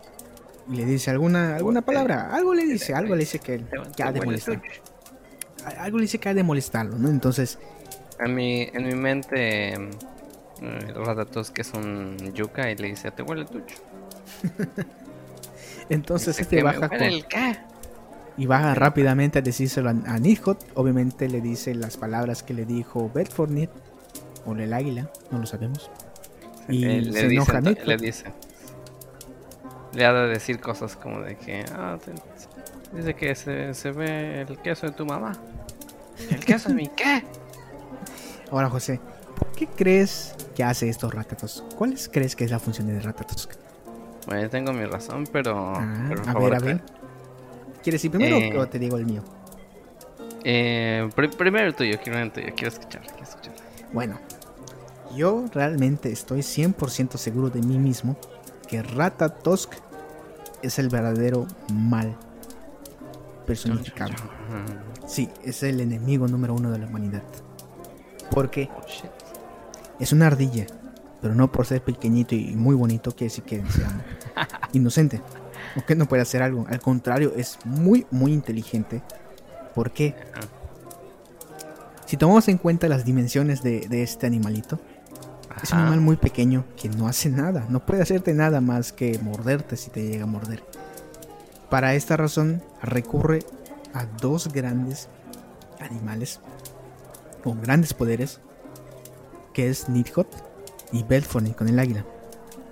Y 0.69 0.75
le 0.75 0.85
dice 0.85 1.11
alguna, 1.11 1.55
alguna 1.55 1.81
palabra, 1.81 2.35
algo 2.35 2.53
le 2.53 2.65
dice, 2.65 2.93
algo 2.93 3.15
le 3.15 3.21
dice 3.21 3.39
que, 3.39 3.63
que 3.95 4.03
ha 4.03 4.11
de 4.11 4.19
molestar 4.19 4.61
algo 5.77 5.97
le 5.97 6.03
dice 6.03 6.19
que 6.19 6.29
ha 6.29 6.33
de 6.33 6.43
molestarlo, 6.43 6.97
¿no? 6.97 7.09
Entonces. 7.09 7.59
En 8.19 8.33
mi, 8.33 8.63
en 8.73 8.85
mi 8.85 8.95
mente, 8.95 9.73
eh, 9.73 9.93
que 11.53 11.61
es 11.61 11.73
un 11.73 12.17
yuca 12.33 12.71
y 12.71 12.75
le 12.75 12.87
dice, 12.89 13.11
te 13.11 13.21
huele 13.21 13.45
tucho. 13.45 13.77
Entonces 15.89 16.39
este 16.39 16.63
baja 16.63 16.89
con... 16.89 16.97
Y 18.39 18.45
baja 18.45 18.75
rápidamente 18.75 19.39
a 19.39 19.41
decírselo 19.41 19.89
a, 19.89 19.93
a 19.93 20.19
Obviamente 20.75 21.27
le 21.27 21.41
dice 21.41 21.73
las 21.73 21.97
palabras 21.97 22.43
que 22.43 22.53
le 22.53 22.65
dijo 22.65 23.09
Bedford 23.13 23.49
o 24.47 24.55
el 24.55 24.73
águila, 24.73 25.09
no 25.29 25.39
lo 25.39 25.45
sabemos. 25.45 25.91
Y 26.69 26.85
le, 26.85 27.11
se 27.11 27.25
enoja 27.27 27.61
dice, 27.61 27.85
Le 27.85 27.97
dice. 27.97 28.25
Le 29.93 30.05
ha 30.05 30.13
de 30.13 30.27
decir 30.27 30.59
cosas 30.59 30.95
como 30.95 31.21
de 31.21 31.37
que, 31.37 31.65
ah, 31.73 31.97
dice 32.93 33.13
que 33.13 33.35
se, 33.35 33.73
se 33.73 33.91
ve 33.91 34.41
el 34.41 34.57
queso 34.59 34.87
de 34.87 34.93
tu 34.93 35.05
mamá. 35.05 35.33
¿El 36.29 36.43
queso 36.43 36.69
de 36.69 36.75
mi 36.75 36.87
qué? 36.87 37.23
Ahora, 38.51 38.69
José, 38.69 38.99
qué 39.55 39.67
crees 39.67 40.35
que 40.55 40.63
hace 40.63 40.89
estos 40.89 41.13
ratatos? 41.13 41.63
¿Cuál 41.77 41.95
crees 42.11 42.35
que 42.35 42.45
es 42.45 42.51
la 42.51 42.59
función 42.59 42.87
de 42.87 42.99
ratatos? 42.99 43.49
Bueno, 44.25 44.49
tengo 44.49 44.73
mi 44.73 44.85
razón, 44.85 45.27
pero. 45.31 45.73
Ah, 45.75 46.09
a 46.27 46.39
ver, 46.39 46.55
a 46.55 46.59
ver. 46.59 46.81
¿Quieres 47.81 48.03
ir 48.03 48.11
primero 48.11 48.37
o 48.37 48.63
eh, 48.63 48.67
te 48.67 48.79
digo 48.79 48.97
el 48.97 49.05
mío? 49.05 49.23
Eh, 50.43 51.09
primero 51.37 51.67
el 51.67 51.75
tuyo, 51.75 51.97
quiero 52.03 52.19
el 52.19 52.31
tuyo, 52.31 52.47
quiero 52.55 52.67
escuchar, 52.69 53.01
quiero 53.03 53.23
escuchar. 53.23 53.53
Bueno, 53.93 54.19
yo 55.15 55.45
realmente 55.53 56.11
estoy 56.11 56.39
100% 56.39 57.17
seguro 57.17 57.49
de 57.49 57.61
mí 57.61 57.77
mismo 57.77 58.17
que 58.67 58.81
Ratatosk 58.83 59.73
es 60.61 60.79
el 60.79 60.89
verdadero 60.89 61.47
mal 61.73 62.17
personificado. 63.45 64.13
Sí, 65.05 65.29
es 65.43 65.63
el 65.63 65.79
enemigo 65.79 66.27
número 66.27 66.53
uno 66.53 66.71
de 66.71 66.79
la 66.79 66.87
humanidad. 66.87 67.23
Porque 68.31 68.69
oh, 68.75 68.81
es 69.99 70.11
una 70.11 70.27
ardilla, 70.27 70.67
pero 71.21 71.33
no 71.33 71.51
por 71.51 71.65
ser 71.65 71.81
pequeñito 71.81 72.35
y 72.35 72.55
muy 72.55 72.75
bonito 72.75 73.11
quiere 73.11 73.33
decir 73.33 73.43
que 73.45 73.63
sea 73.71 74.05
inocente 74.73 75.21
o 75.77 75.85
que 75.85 75.95
no 75.95 76.07
puede 76.07 76.21
hacer 76.21 76.43
algo. 76.43 76.65
Al 76.69 76.79
contrario, 76.79 77.33
es 77.35 77.57
muy, 77.63 78.05
muy 78.11 78.33
inteligente. 78.33 79.01
¿Por 79.73 79.91
qué? 79.91 80.15
Si 82.05 82.17
tomamos 82.17 82.47
en 82.47 82.57
cuenta 82.57 82.87
las 82.87 83.05
dimensiones 83.05 83.61
de, 83.63 83.85
este 84.01 84.25
animalito, 84.25 84.79
es 85.61 85.71
un 85.71 85.79
animal 85.79 86.01
muy 86.01 86.17
pequeño 86.17 86.65
que 86.75 86.89
no 86.89 87.07
hace 87.07 87.29
nada, 87.29 87.65
no 87.69 87.85
puede 87.85 88.01
hacerte 88.01 88.33
nada 88.33 88.61
más 88.61 88.91
que 88.91 89.17
morderte 89.19 89.77
si 89.77 89.89
te 89.89 90.07
llega 90.07 90.23
a 90.23 90.27
morder. 90.27 90.63
Para 91.69 91.95
esta 91.95 92.15
razón 92.15 92.61
recurre 92.81 93.39
a 93.93 94.05
dos 94.05 94.51
grandes 94.53 95.09
animales 95.79 96.39
con 97.43 97.61
grandes 97.61 97.93
poderes, 97.93 98.39
que 99.53 99.69
es 99.69 99.89
Nidhogg 99.89 100.27
y 100.91 101.03
Belfony 101.03 101.53
con 101.57 101.67
el 101.67 101.79
águila. 101.79 102.05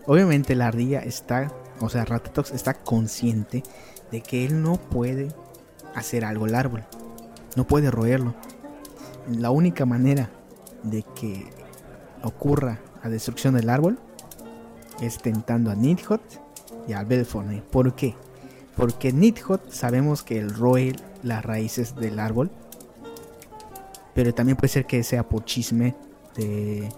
Obviamente 0.05 0.55
la 0.55 0.67
ardilla 0.67 0.99
está, 0.99 1.51
o 1.79 1.89
sea, 1.89 2.05
Ratatox 2.05 2.51
está 2.51 2.75
consciente 2.75 3.63
de 4.11 4.21
que 4.21 4.45
él 4.45 4.61
no 4.61 4.75
puede 4.75 5.29
hacer 5.95 6.25
algo 6.25 6.45
al 6.45 6.55
árbol, 6.55 6.85
no 7.55 7.65
puede 7.65 7.89
roerlo. 7.89 8.35
La 9.27 9.49
única 9.49 9.85
manera 9.85 10.29
de 10.83 11.03
que 11.15 11.49
ocurra 12.25 12.79
la 13.03 13.09
destrucción 13.09 13.53
del 13.55 13.69
árbol 13.69 13.99
es 15.01 15.17
tentando 15.19 15.71
a 15.71 15.75
Nidhogg 15.75 16.21
y 16.87 16.93
a 16.93 17.03
Belfony. 17.03 17.61
¿Por 17.71 17.95
qué? 17.95 18.15
Porque 18.75 19.13
Nidhogg 19.13 19.61
sabemos 19.69 20.23
que 20.23 20.39
el 20.39 20.53
roe 20.53 20.93
las 21.23 21.43
raíces 21.43 21.95
del 21.95 22.19
árbol. 22.19 22.51
Pero 24.13 24.33
también 24.33 24.55
puede 24.55 24.69
ser 24.69 24.85
que 24.85 25.03
sea 25.03 25.27
por 25.27 25.43
chisme 25.43 25.95
de, 26.35 26.89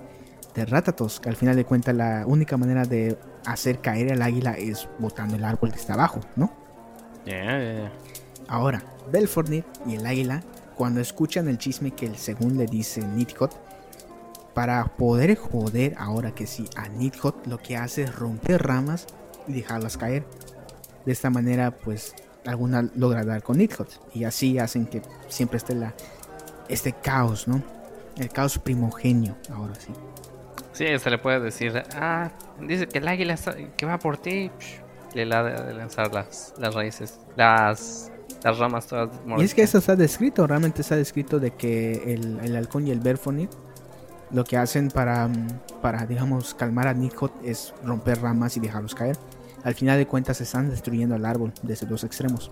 de 0.54 0.66
Ratatos, 0.66 1.20
que 1.20 1.30
al 1.30 1.36
final 1.36 1.56
de 1.56 1.66
cuentas 1.66 1.96
la 1.96 2.26
única 2.28 2.58
manera 2.58 2.86
de 2.86 3.18
hacer 3.46 3.80
caer 3.80 4.14
al 4.14 4.22
águila 4.22 4.54
es 4.54 4.88
botando 5.00 5.36
el 5.36 5.44
árbol 5.44 5.72
está 5.76 5.94
abajo, 5.94 6.20
¿no? 6.36 6.52
Ahora, 8.48 8.84
Belfornit 9.12 9.66
y 9.86 9.96
el 9.96 10.06
águila, 10.06 10.44
cuando 10.76 11.02
escuchan 11.02 11.48
el 11.48 11.58
chisme 11.58 11.92
que 11.92 12.14
según 12.16 12.58
le 12.58 12.66
dice 12.66 13.02
Nidhogg, 13.02 13.52
para 14.58 14.84
poder 14.86 15.36
joder 15.36 15.94
ahora 16.00 16.34
que 16.34 16.48
sí 16.48 16.66
a 16.76 16.90
Nidhogg, 16.90 17.46
lo 17.46 17.60
que 17.60 17.78
hace 17.78 18.02
es 18.02 18.16
romper 18.16 18.64
ramas 18.64 19.06
y 19.48 19.54
dejarlas 19.54 19.98
caer. 19.98 20.26
De 21.06 21.12
esta 21.12 21.30
manera, 21.30 21.70
pues 21.70 22.16
alguna 22.44 22.90
logra 22.96 23.24
dar 23.24 23.44
con 23.44 23.60
Nidhogg 23.60 23.88
y 24.16 24.24
así 24.24 24.58
hacen 24.58 24.88
que 24.88 25.04
siempre 25.28 25.58
esté 25.58 25.76
la 25.76 25.94
este 26.70 26.92
caos, 26.92 27.48
¿no? 27.48 27.62
El 28.18 28.30
caos 28.30 28.58
primogenio, 28.58 29.38
ahora 29.54 29.76
sí. 29.76 29.94
Sí, 30.74 30.86
se 30.98 31.10
le 31.12 31.20
puede 31.20 31.40
decir, 31.40 31.84
ah, 31.94 32.32
dice 32.60 32.88
que 32.88 32.98
el 32.98 33.08
águila 33.08 33.36
que 33.78 33.86
va 33.86 34.00
por 34.00 34.18
ti, 34.18 34.50
le 35.14 35.28
da 35.28 35.44
de 35.44 35.74
lanzar 35.76 36.12
las, 36.12 36.56
las 36.58 36.74
raíces, 36.74 37.20
las, 37.36 38.12
las 38.44 38.58
ramas 38.58 38.88
todas. 38.88 39.12
Y 39.38 39.44
es 39.44 39.54
que 39.54 39.62
eso 39.62 39.78
está 39.78 39.96
descrito, 39.96 40.48
realmente 40.48 40.82
está 40.82 40.96
descrito 40.96 41.40
de 41.40 41.52
que 41.52 42.12
el, 42.12 42.40
el 42.40 42.56
halcón 42.56 42.88
y 42.88 42.90
el 42.90 43.02
Berfonit 43.02 43.52
lo 44.32 44.44
que 44.44 44.58
hacen 44.58 44.90
para, 44.90 45.30
para 45.82 46.06
digamos, 46.06 46.54
calmar 46.54 46.88
a 46.88 46.94
Nidhogg 46.94 47.32
es 47.44 47.74
romper 47.84 48.22
ramas 48.22 48.58
y 48.58 48.60
dejarlos 48.60 48.96
caer 48.96 49.18
al 49.64 49.76
final 49.76 49.98
de 49.98 50.08
cuentas 50.08 50.40
están 50.40 50.70
destruyendo 50.70 51.16
el 51.16 51.26
árbol 51.26 51.52
desde 51.62 51.88
los 51.88 52.06
extremos. 52.06 52.52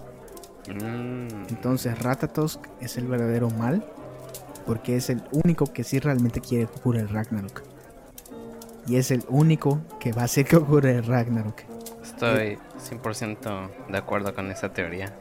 Mm. 0.68 1.48
Entonces 1.50 1.98
Ratatosk 2.00 2.62
es 2.82 2.98
el 2.98 3.08
verdadero 3.08 3.50
mal 3.50 3.86
porque 4.66 4.98
es 4.98 5.10
el 5.10 5.24
único 5.32 5.66
que 5.66 5.86
sí 5.86 6.00
realmente 6.00 6.42
quiere 6.42 6.66
que 6.66 6.80
ocurra 6.80 7.00
el 7.00 7.08
Ragnarok. 7.08 7.62
Y 8.88 8.98
es 8.98 9.12
el 9.12 9.24
único 9.30 9.82
que 10.00 10.12
va 10.12 10.24
a 10.24 10.26
hacer 10.26 10.46
que 10.46 10.58
ocurra 10.58 10.92
el 10.92 11.06
Ragnarok. 11.06 11.62
Estoy 12.04 12.58
100% 12.80 13.70
de 13.90 13.98
acuerdo 13.98 14.36
con 14.36 14.52
esa 14.52 14.74
teoría. 14.74 15.14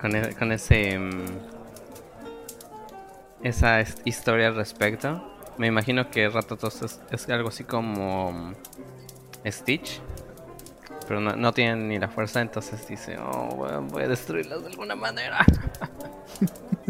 Con, 0.00 0.16
e, 0.16 0.34
con 0.34 0.50
ese... 0.50 0.98
Mm, 0.98 1.58
esa 3.42 3.84
historia 4.04 4.48
al 4.48 4.56
respecto. 4.56 5.37
Me 5.58 5.66
imagino 5.66 6.10
que 6.10 6.28
Ratatosk 6.28 6.84
es, 6.84 7.00
es 7.10 7.28
algo 7.28 7.48
así 7.48 7.64
como 7.64 8.32
mm, 8.32 8.54
Stitch 9.46 10.00
pero 11.08 11.20
no, 11.20 11.34
no 11.34 11.52
tienen 11.54 11.88
ni 11.88 11.98
la 11.98 12.08
fuerza, 12.08 12.42
entonces 12.42 12.86
dice, 12.86 13.16
oh, 13.18 13.82
voy 13.90 14.02
a 14.02 14.08
destruirlas 14.08 14.60
de 14.60 14.68
alguna 14.68 14.94
manera. 14.94 15.38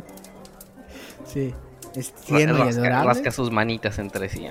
sí, 1.25 1.55
es 1.95 2.13
tierno 2.13 2.67
y 2.67 2.69
adorable. 2.69 3.07
Rasca 3.07 3.31
sus 3.31 3.53
manitas 3.53 4.01
entre 4.01 4.29
sí. 4.29 4.49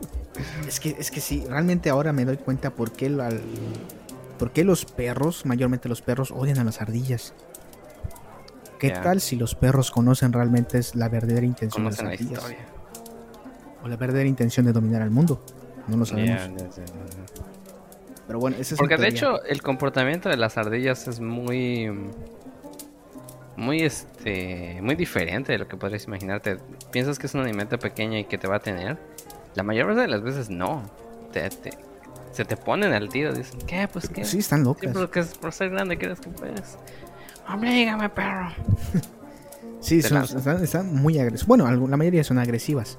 es, 0.66 0.80
que, 0.80 0.96
es 0.98 1.12
que 1.12 1.20
sí, 1.20 1.44
realmente 1.48 1.88
ahora 1.88 2.12
me 2.12 2.24
doy 2.24 2.36
cuenta 2.36 2.70
por 2.70 2.90
qué, 2.90 3.08
por 4.40 4.50
qué 4.50 4.64
los 4.64 4.84
perros, 4.84 5.46
mayormente 5.46 5.88
los 5.88 6.02
perros, 6.02 6.32
odian 6.32 6.58
a 6.58 6.64
las 6.64 6.82
ardillas. 6.82 7.32
¿Qué 8.80 8.90
tal 8.90 9.20
si 9.20 9.36
los 9.36 9.54
perros 9.54 9.92
conocen 9.92 10.32
realmente 10.32 10.80
la 10.94 11.08
verdadera 11.08 11.46
intención 11.46 11.84
de 11.84 11.90
las 11.90 12.00
ardillas? 12.00 12.44
O 13.86 13.88
la 13.88 13.96
verdadera 13.96 14.28
intención 14.28 14.66
de 14.66 14.72
dominar 14.72 15.00
al 15.00 15.12
mundo. 15.12 15.40
No 15.86 15.96
lo 15.96 16.04
sabemos. 16.04 16.42
Pero 18.26 18.40
bueno, 18.40 18.56
ese 18.58 18.74
es 18.74 18.78
Porque 18.78 18.96
de 18.96 19.06
hecho 19.06 19.44
el 19.44 19.62
comportamiento 19.62 20.28
de 20.28 20.36
las 20.36 20.58
ardillas 20.58 21.06
es 21.06 21.20
muy 21.20 21.88
muy 23.56 23.82
este 23.82 24.80
muy 24.82 24.96
diferente 24.96 25.52
de 25.52 25.58
lo 25.58 25.68
que 25.68 25.76
podrías 25.76 26.04
imaginarte. 26.06 26.58
Piensas 26.90 27.20
que 27.20 27.28
es 27.28 27.34
un 27.34 27.42
alimento 27.42 27.78
pequeño 27.78 28.18
y 28.18 28.24
que 28.24 28.38
te 28.38 28.48
va 28.48 28.56
a 28.56 28.58
tener. 28.58 28.98
La 29.54 29.62
mayor 29.62 29.86
parte 29.86 30.00
de 30.00 30.08
las 30.08 30.22
veces 30.22 30.50
no. 30.50 30.82
se 32.32 32.44
te 32.44 32.56
ponen 32.56 32.92
al 32.92 33.08
tiro, 33.08 33.32
dicen, 33.32 33.60
¿qué? 33.68 33.86
Pues 33.86 34.08
qué. 34.08 34.24
Sí, 34.24 34.38
están 34.38 34.64
locas. 34.64 34.90
Sí, 34.90 34.98
porque 34.98 35.22
por 35.40 35.52
ser 35.52 35.70
grande 35.70 35.96
crees 35.96 36.18
que 36.18 36.30
puedes. 36.30 36.76
dígame 37.62 38.08
perro. 38.08 38.48
sí, 39.80 40.00
están, 40.00 40.92
muy 40.92 41.20
agresivas. 41.20 41.46
Bueno, 41.46 41.70
la 41.70 41.96
mayoría 41.96 42.24
son 42.24 42.40
agresivas. 42.40 42.98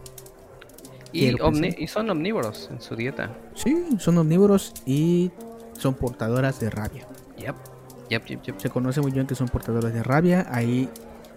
Y, 1.12 1.88
son 1.88 2.10
omnívoros 2.10 2.70
en 2.72 2.82
su 2.82 2.96
dieta. 2.96 3.36
Sí, 3.54 3.88
son 3.98 4.17
omnívoros 4.17 4.74
y 4.86 5.32
son 5.74 5.96
portadoras 5.96 6.60
de 6.60 6.70
rabia. 6.70 7.08
Yep. 7.38 7.56
Yep, 8.10 8.26
yep, 8.26 8.41
yep. 8.43 8.60
Se 8.60 8.70
conoce 8.70 9.02
muy 9.02 9.12
bien 9.12 9.28
que 9.28 9.36
son 9.36 9.48
portadoras 9.48 9.93
de 9.93 10.04
rabia. 10.04 10.48
Ahí, 10.50 10.89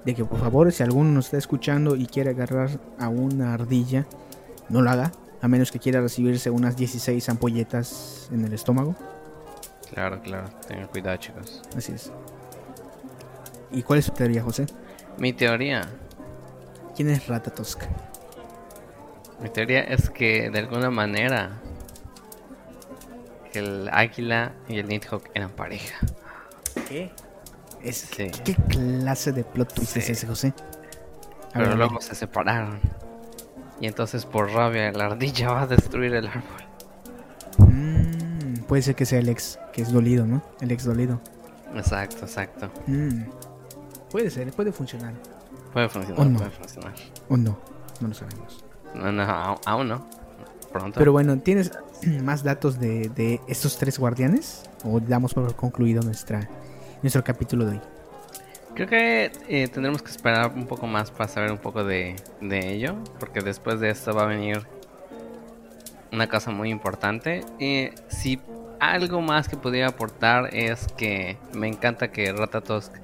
de 0.05 0.15
que 0.15 0.25
por 0.25 0.39
favor, 0.39 0.71
si 0.73 0.83
alguno 0.83 1.11
nos 1.11 1.27
está 1.27 1.39
escuchando 1.39 1.97
y 1.97 2.07
quiere 2.07 2.31
agarrar 2.31 2.71
a 2.99 3.09
una 3.09 3.55
ardilla, 3.55 4.07
no 4.69 4.83
lo 4.83 4.91
haga. 4.91 5.13
A 5.43 5.49
menos 5.49 5.73
que 5.73 5.79
quiera 5.79 6.01
recibirse 6.01 6.51
unas 6.51 6.77
16 6.77 7.29
ampolletas 7.29 8.29
en 8.33 8.45
el 8.45 8.53
estómago. 8.53 8.95
Claro, 9.93 10.21
claro. 10.21 10.49
Tengan 10.69 10.89
cuidado, 10.89 11.17
chicos. 11.17 11.63
Así 11.77 11.93
es. 11.93 12.13
¿Y 13.73 13.83
cuál 13.83 14.01
es 14.01 14.07
tu 14.07 14.13
teoría, 14.13 14.43
José? 14.43 14.67
Mi 15.19 15.33
teoría. 15.33 15.89
¿Quién 16.95 17.11
es 17.11 17.27
Ratatosk? 17.27 17.83
Mi 19.42 19.48
teoría 19.48 19.81
es 19.81 20.11
que 20.11 20.50
de 20.50 20.59
alguna 20.59 20.90
manera 20.90 21.61
el 23.53 23.88
águila 23.92 24.53
y 24.68 24.79
el 24.79 24.88
Nidhogg 24.88 25.22
eran 25.35 25.50
pareja. 25.50 25.98
¿Qué? 26.88 27.11
Es, 27.83 28.11
¿Qué 28.11 28.31
clase 28.68 29.33
de 29.33 29.42
plot 29.44 29.72
twist 29.72 29.96
es 29.96 30.11
ese, 30.11 30.26
José? 30.26 30.53
Pero 31.55 31.74
luego 31.74 32.00
se 32.00 32.14
separaron. 32.14 32.81
Y 33.81 33.87
entonces 33.87 34.26
por 34.26 34.50
rabia 34.50 34.92
la 34.92 35.07
ardilla 35.07 35.53
va 35.53 35.62
a 35.62 35.66
destruir 35.66 36.14
el 36.14 36.26
árbol. 36.26 36.64
Mm, 37.59 38.59
puede 38.68 38.83
ser 38.83 38.94
que 38.94 39.07
sea 39.07 39.18
el 39.20 39.29
ex, 39.31 39.59
que 39.72 39.81
es 39.83 39.90
dolido, 39.90 40.26
¿no? 40.26 40.42
El 40.61 40.70
ex 40.70 40.85
dolido. 40.85 41.20
Exacto, 41.74 42.26
exacto. 42.26 42.70
Mm, 42.87 43.22
puede 44.11 44.29
ser, 44.29 44.53
puede 44.53 44.72
funcionar. 44.72 45.14
Puede 45.72 45.88
funcionar, 45.88 46.37
puede 46.37 46.50
funcionar. 46.50 46.94
O 47.31 47.37
no, 47.38 47.59
no 48.00 48.09
lo 48.09 48.14
sabemos. 48.14 48.64
No, 48.94 49.12
no, 49.12 49.61
aún 49.64 49.88
no. 49.88 50.07
Pronto. 50.72 50.98
Pero 50.98 51.12
bueno, 51.12 51.38
¿tienes 51.38 51.72
más 52.22 52.42
datos 52.42 52.79
de, 52.79 53.40
estos 53.48 53.76
tres 53.79 53.98
guardianes? 53.98 54.64
¿O 54.85 55.00
damos 55.00 55.35
por 55.35 55.55
concluido 55.55 56.03
nuestra, 56.03 56.48
nuestro 57.03 57.24
capítulo 57.24 57.64
de 57.66 57.72
hoy? 57.72 57.81
Creo 58.74 58.88
que 58.88 59.33
eh, 59.48 59.68
tendremos 59.68 60.00
que 60.00 60.11
esperar 60.11 60.53
un 60.55 60.66
poco 60.66 60.87
más 60.87 61.11
para 61.11 61.29
saber 61.29 61.50
un 61.50 61.59
poco 61.59 61.85
de, 61.85 62.16
ello. 62.40 62.96
Porque 63.18 63.40
después 63.40 63.81
de 63.81 63.90
esto 63.90 64.14
va 64.14 64.22
a 64.22 64.26
venir 64.26 64.66
una 66.12 66.29
cosa 66.29 66.50
muy 66.50 66.70
importante. 66.70 67.44
Y 67.59 67.90
si 68.09 68.40
algo 68.79 69.20
más 69.20 69.48
que 69.48 69.57
podría 69.57 69.88
aportar 69.88 70.55
es 70.55 70.87
que 70.96 71.37
me 71.53 71.68
encanta 71.68 72.12
que 72.12 72.33
Ratatosk 72.33 72.94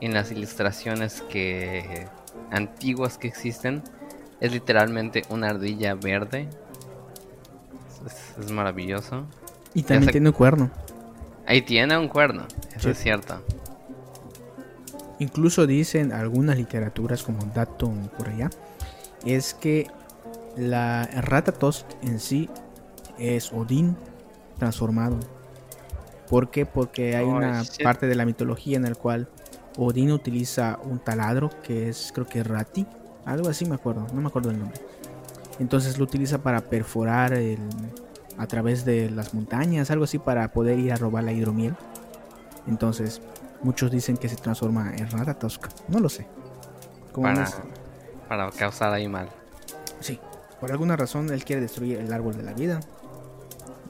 en 0.00 0.14
las 0.14 0.30
ilustraciones 0.30 1.22
que 1.22 2.06
antiguas 2.50 3.18
que 3.18 3.28
existen 3.28 3.82
es 4.40 4.52
literalmente 4.52 5.24
una 5.30 5.48
ardilla 5.48 5.94
verde. 5.94 6.48
Es, 8.38 8.50
maravilloso. 8.50 9.26
Y 9.74 9.82
también 9.82 10.12
tiene 10.12 10.28
un 10.28 10.34
cuerno. 10.34 10.70
Ahí 11.46 11.62
tiene 11.62 11.96
un 11.96 12.08
cuerno, 12.08 12.46
eso 12.76 12.90
es 12.90 12.98
cierto. 12.98 13.42
Incluso 15.18 15.66
dicen 15.66 16.12
algunas 16.12 16.56
literaturas 16.56 17.22
como 17.22 17.44
dato 17.54 17.90
por 18.16 18.28
allá, 18.28 18.50
es 19.24 19.54
que 19.54 19.88
la 20.56 21.06
Ratatosk 21.06 21.86
en 22.02 22.20
sí 22.20 22.48
es 23.18 23.52
Odín 23.52 23.96
transformado. 24.58 25.18
¿Por 26.28 26.50
qué? 26.50 26.66
Porque 26.66 27.16
hay 27.16 27.24
una 27.24 27.62
parte 27.82 28.06
de 28.06 28.14
la 28.14 28.26
mitología 28.26 28.76
en 28.76 28.84
la 28.84 28.94
cual 28.94 29.28
Odín 29.76 30.12
utiliza 30.12 30.78
un 30.82 30.98
taladro 30.98 31.50
que 31.62 31.88
es 31.88 32.12
creo 32.12 32.26
que 32.26 32.44
Rati 32.44 32.86
algo 33.28 33.48
así 33.48 33.66
me 33.66 33.74
acuerdo, 33.74 34.06
no 34.12 34.20
me 34.20 34.28
acuerdo 34.28 34.50
el 34.50 34.58
nombre. 34.58 34.80
Entonces 35.58 35.98
lo 35.98 36.04
utiliza 36.04 36.38
para 36.38 36.62
perforar 36.62 37.34
el, 37.34 37.58
a 38.38 38.46
través 38.46 38.84
de 38.84 39.10
las 39.10 39.34
montañas, 39.34 39.90
algo 39.90 40.04
así 40.04 40.18
para 40.18 40.50
poder 40.52 40.78
ir 40.78 40.92
a 40.92 40.96
robar 40.96 41.24
la 41.24 41.32
hidromiel. 41.32 41.76
Entonces, 42.66 43.20
muchos 43.62 43.90
dicen 43.90 44.16
que 44.16 44.28
se 44.28 44.36
transforma 44.36 44.94
en 44.96 45.10
Ratatosk. 45.10 45.66
No 45.88 46.00
lo 46.00 46.08
sé. 46.08 46.26
Para, 47.14 47.48
para 48.28 48.50
causar 48.50 48.92
ahí 48.92 49.08
mal. 49.08 49.28
Sí, 50.00 50.20
por 50.60 50.70
alguna 50.70 50.96
razón 50.96 51.30
él 51.30 51.44
quiere 51.44 51.62
destruir 51.62 51.98
el 51.98 52.12
árbol 52.12 52.36
de 52.36 52.44
la 52.44 52.52
vida. 52.52 52.80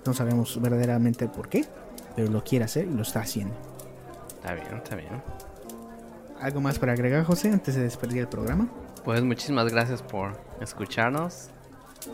No 0.05 0.15
sabemos 0.15 0.61
verdaderamente 0.61 1.29
por 1.29 1.49
qué, 1.49 1.67
pero 2.17 2.29
lo 2.31 2.43
quiere 2.43 2.65
hacer 2.65 2.87
y 2.87 2.95
lo 2.95 3.03
está 3.03 3.21
haciendo. 3.21 3.55
Está 4.29 4.55
bien, 4.55 4.67
está 4.75 4.97
bien. 4.97 5.23
¿Algo 6.41 6.61
más 6.61 6.79
para 6.79 6.93
agregar, 6.93 7.25
José, 7.25 7.51
antes 7.51 7.75
de 7.75 7.83
despedir 7.83 8.21
el 8.21 8.29
programa? 8.29 8.69
Pues 9.09 9.25
muchísimas 9.25 9.73
gracias 9.73 10.03
por 10.03 10.39
escucharnos. 10.61 11.49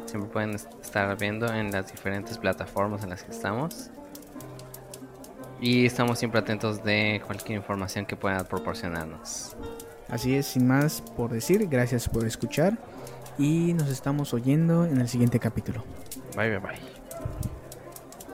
Siempre 0.07 0.30
pueden 0.30 0.50
estar 0.54 1.18
viendo 1.18 1.52
en 1.52 1.72
las 1.72 1.90
diferentes 1.90 2.38
plataformas 2.38 3.02
en 3.02 3.11
las 3.11 3.24
que 3.24 3.33
estamos. 3.33 3.90
Y 5.61 5.87
estamos 5.87 6.20
siempre 6.20 6.38
atentos 6.38 6.85
de 6.85 7.20
cualquier 7.26 7.59
información 7.59 8.07
que 8.07 8.14
puedan 8.14 8.46
proporcionarnos. 8.46 9.57
Así 10.09 10.37
es, 10.37 10.46
sin 10.46 10.68
más 10.68 11.00
por 11.00 11.33
decir, 11.33 11.66
gracias 11.66 12.09
por 12.09 12.24
escuchar 12.24 12.78
y 13.38 13.72
nos 13.72 13.88
estamos 13.88 14.33
oyendo 14.33 14.85
en 14.85 15.00
el 15.00 15.09
siguiente 15.09 15.40
capítulo. 15.40 15.83
Bye 16.37 16.50
bye 16.50 16.59
bye. 16.61 17.54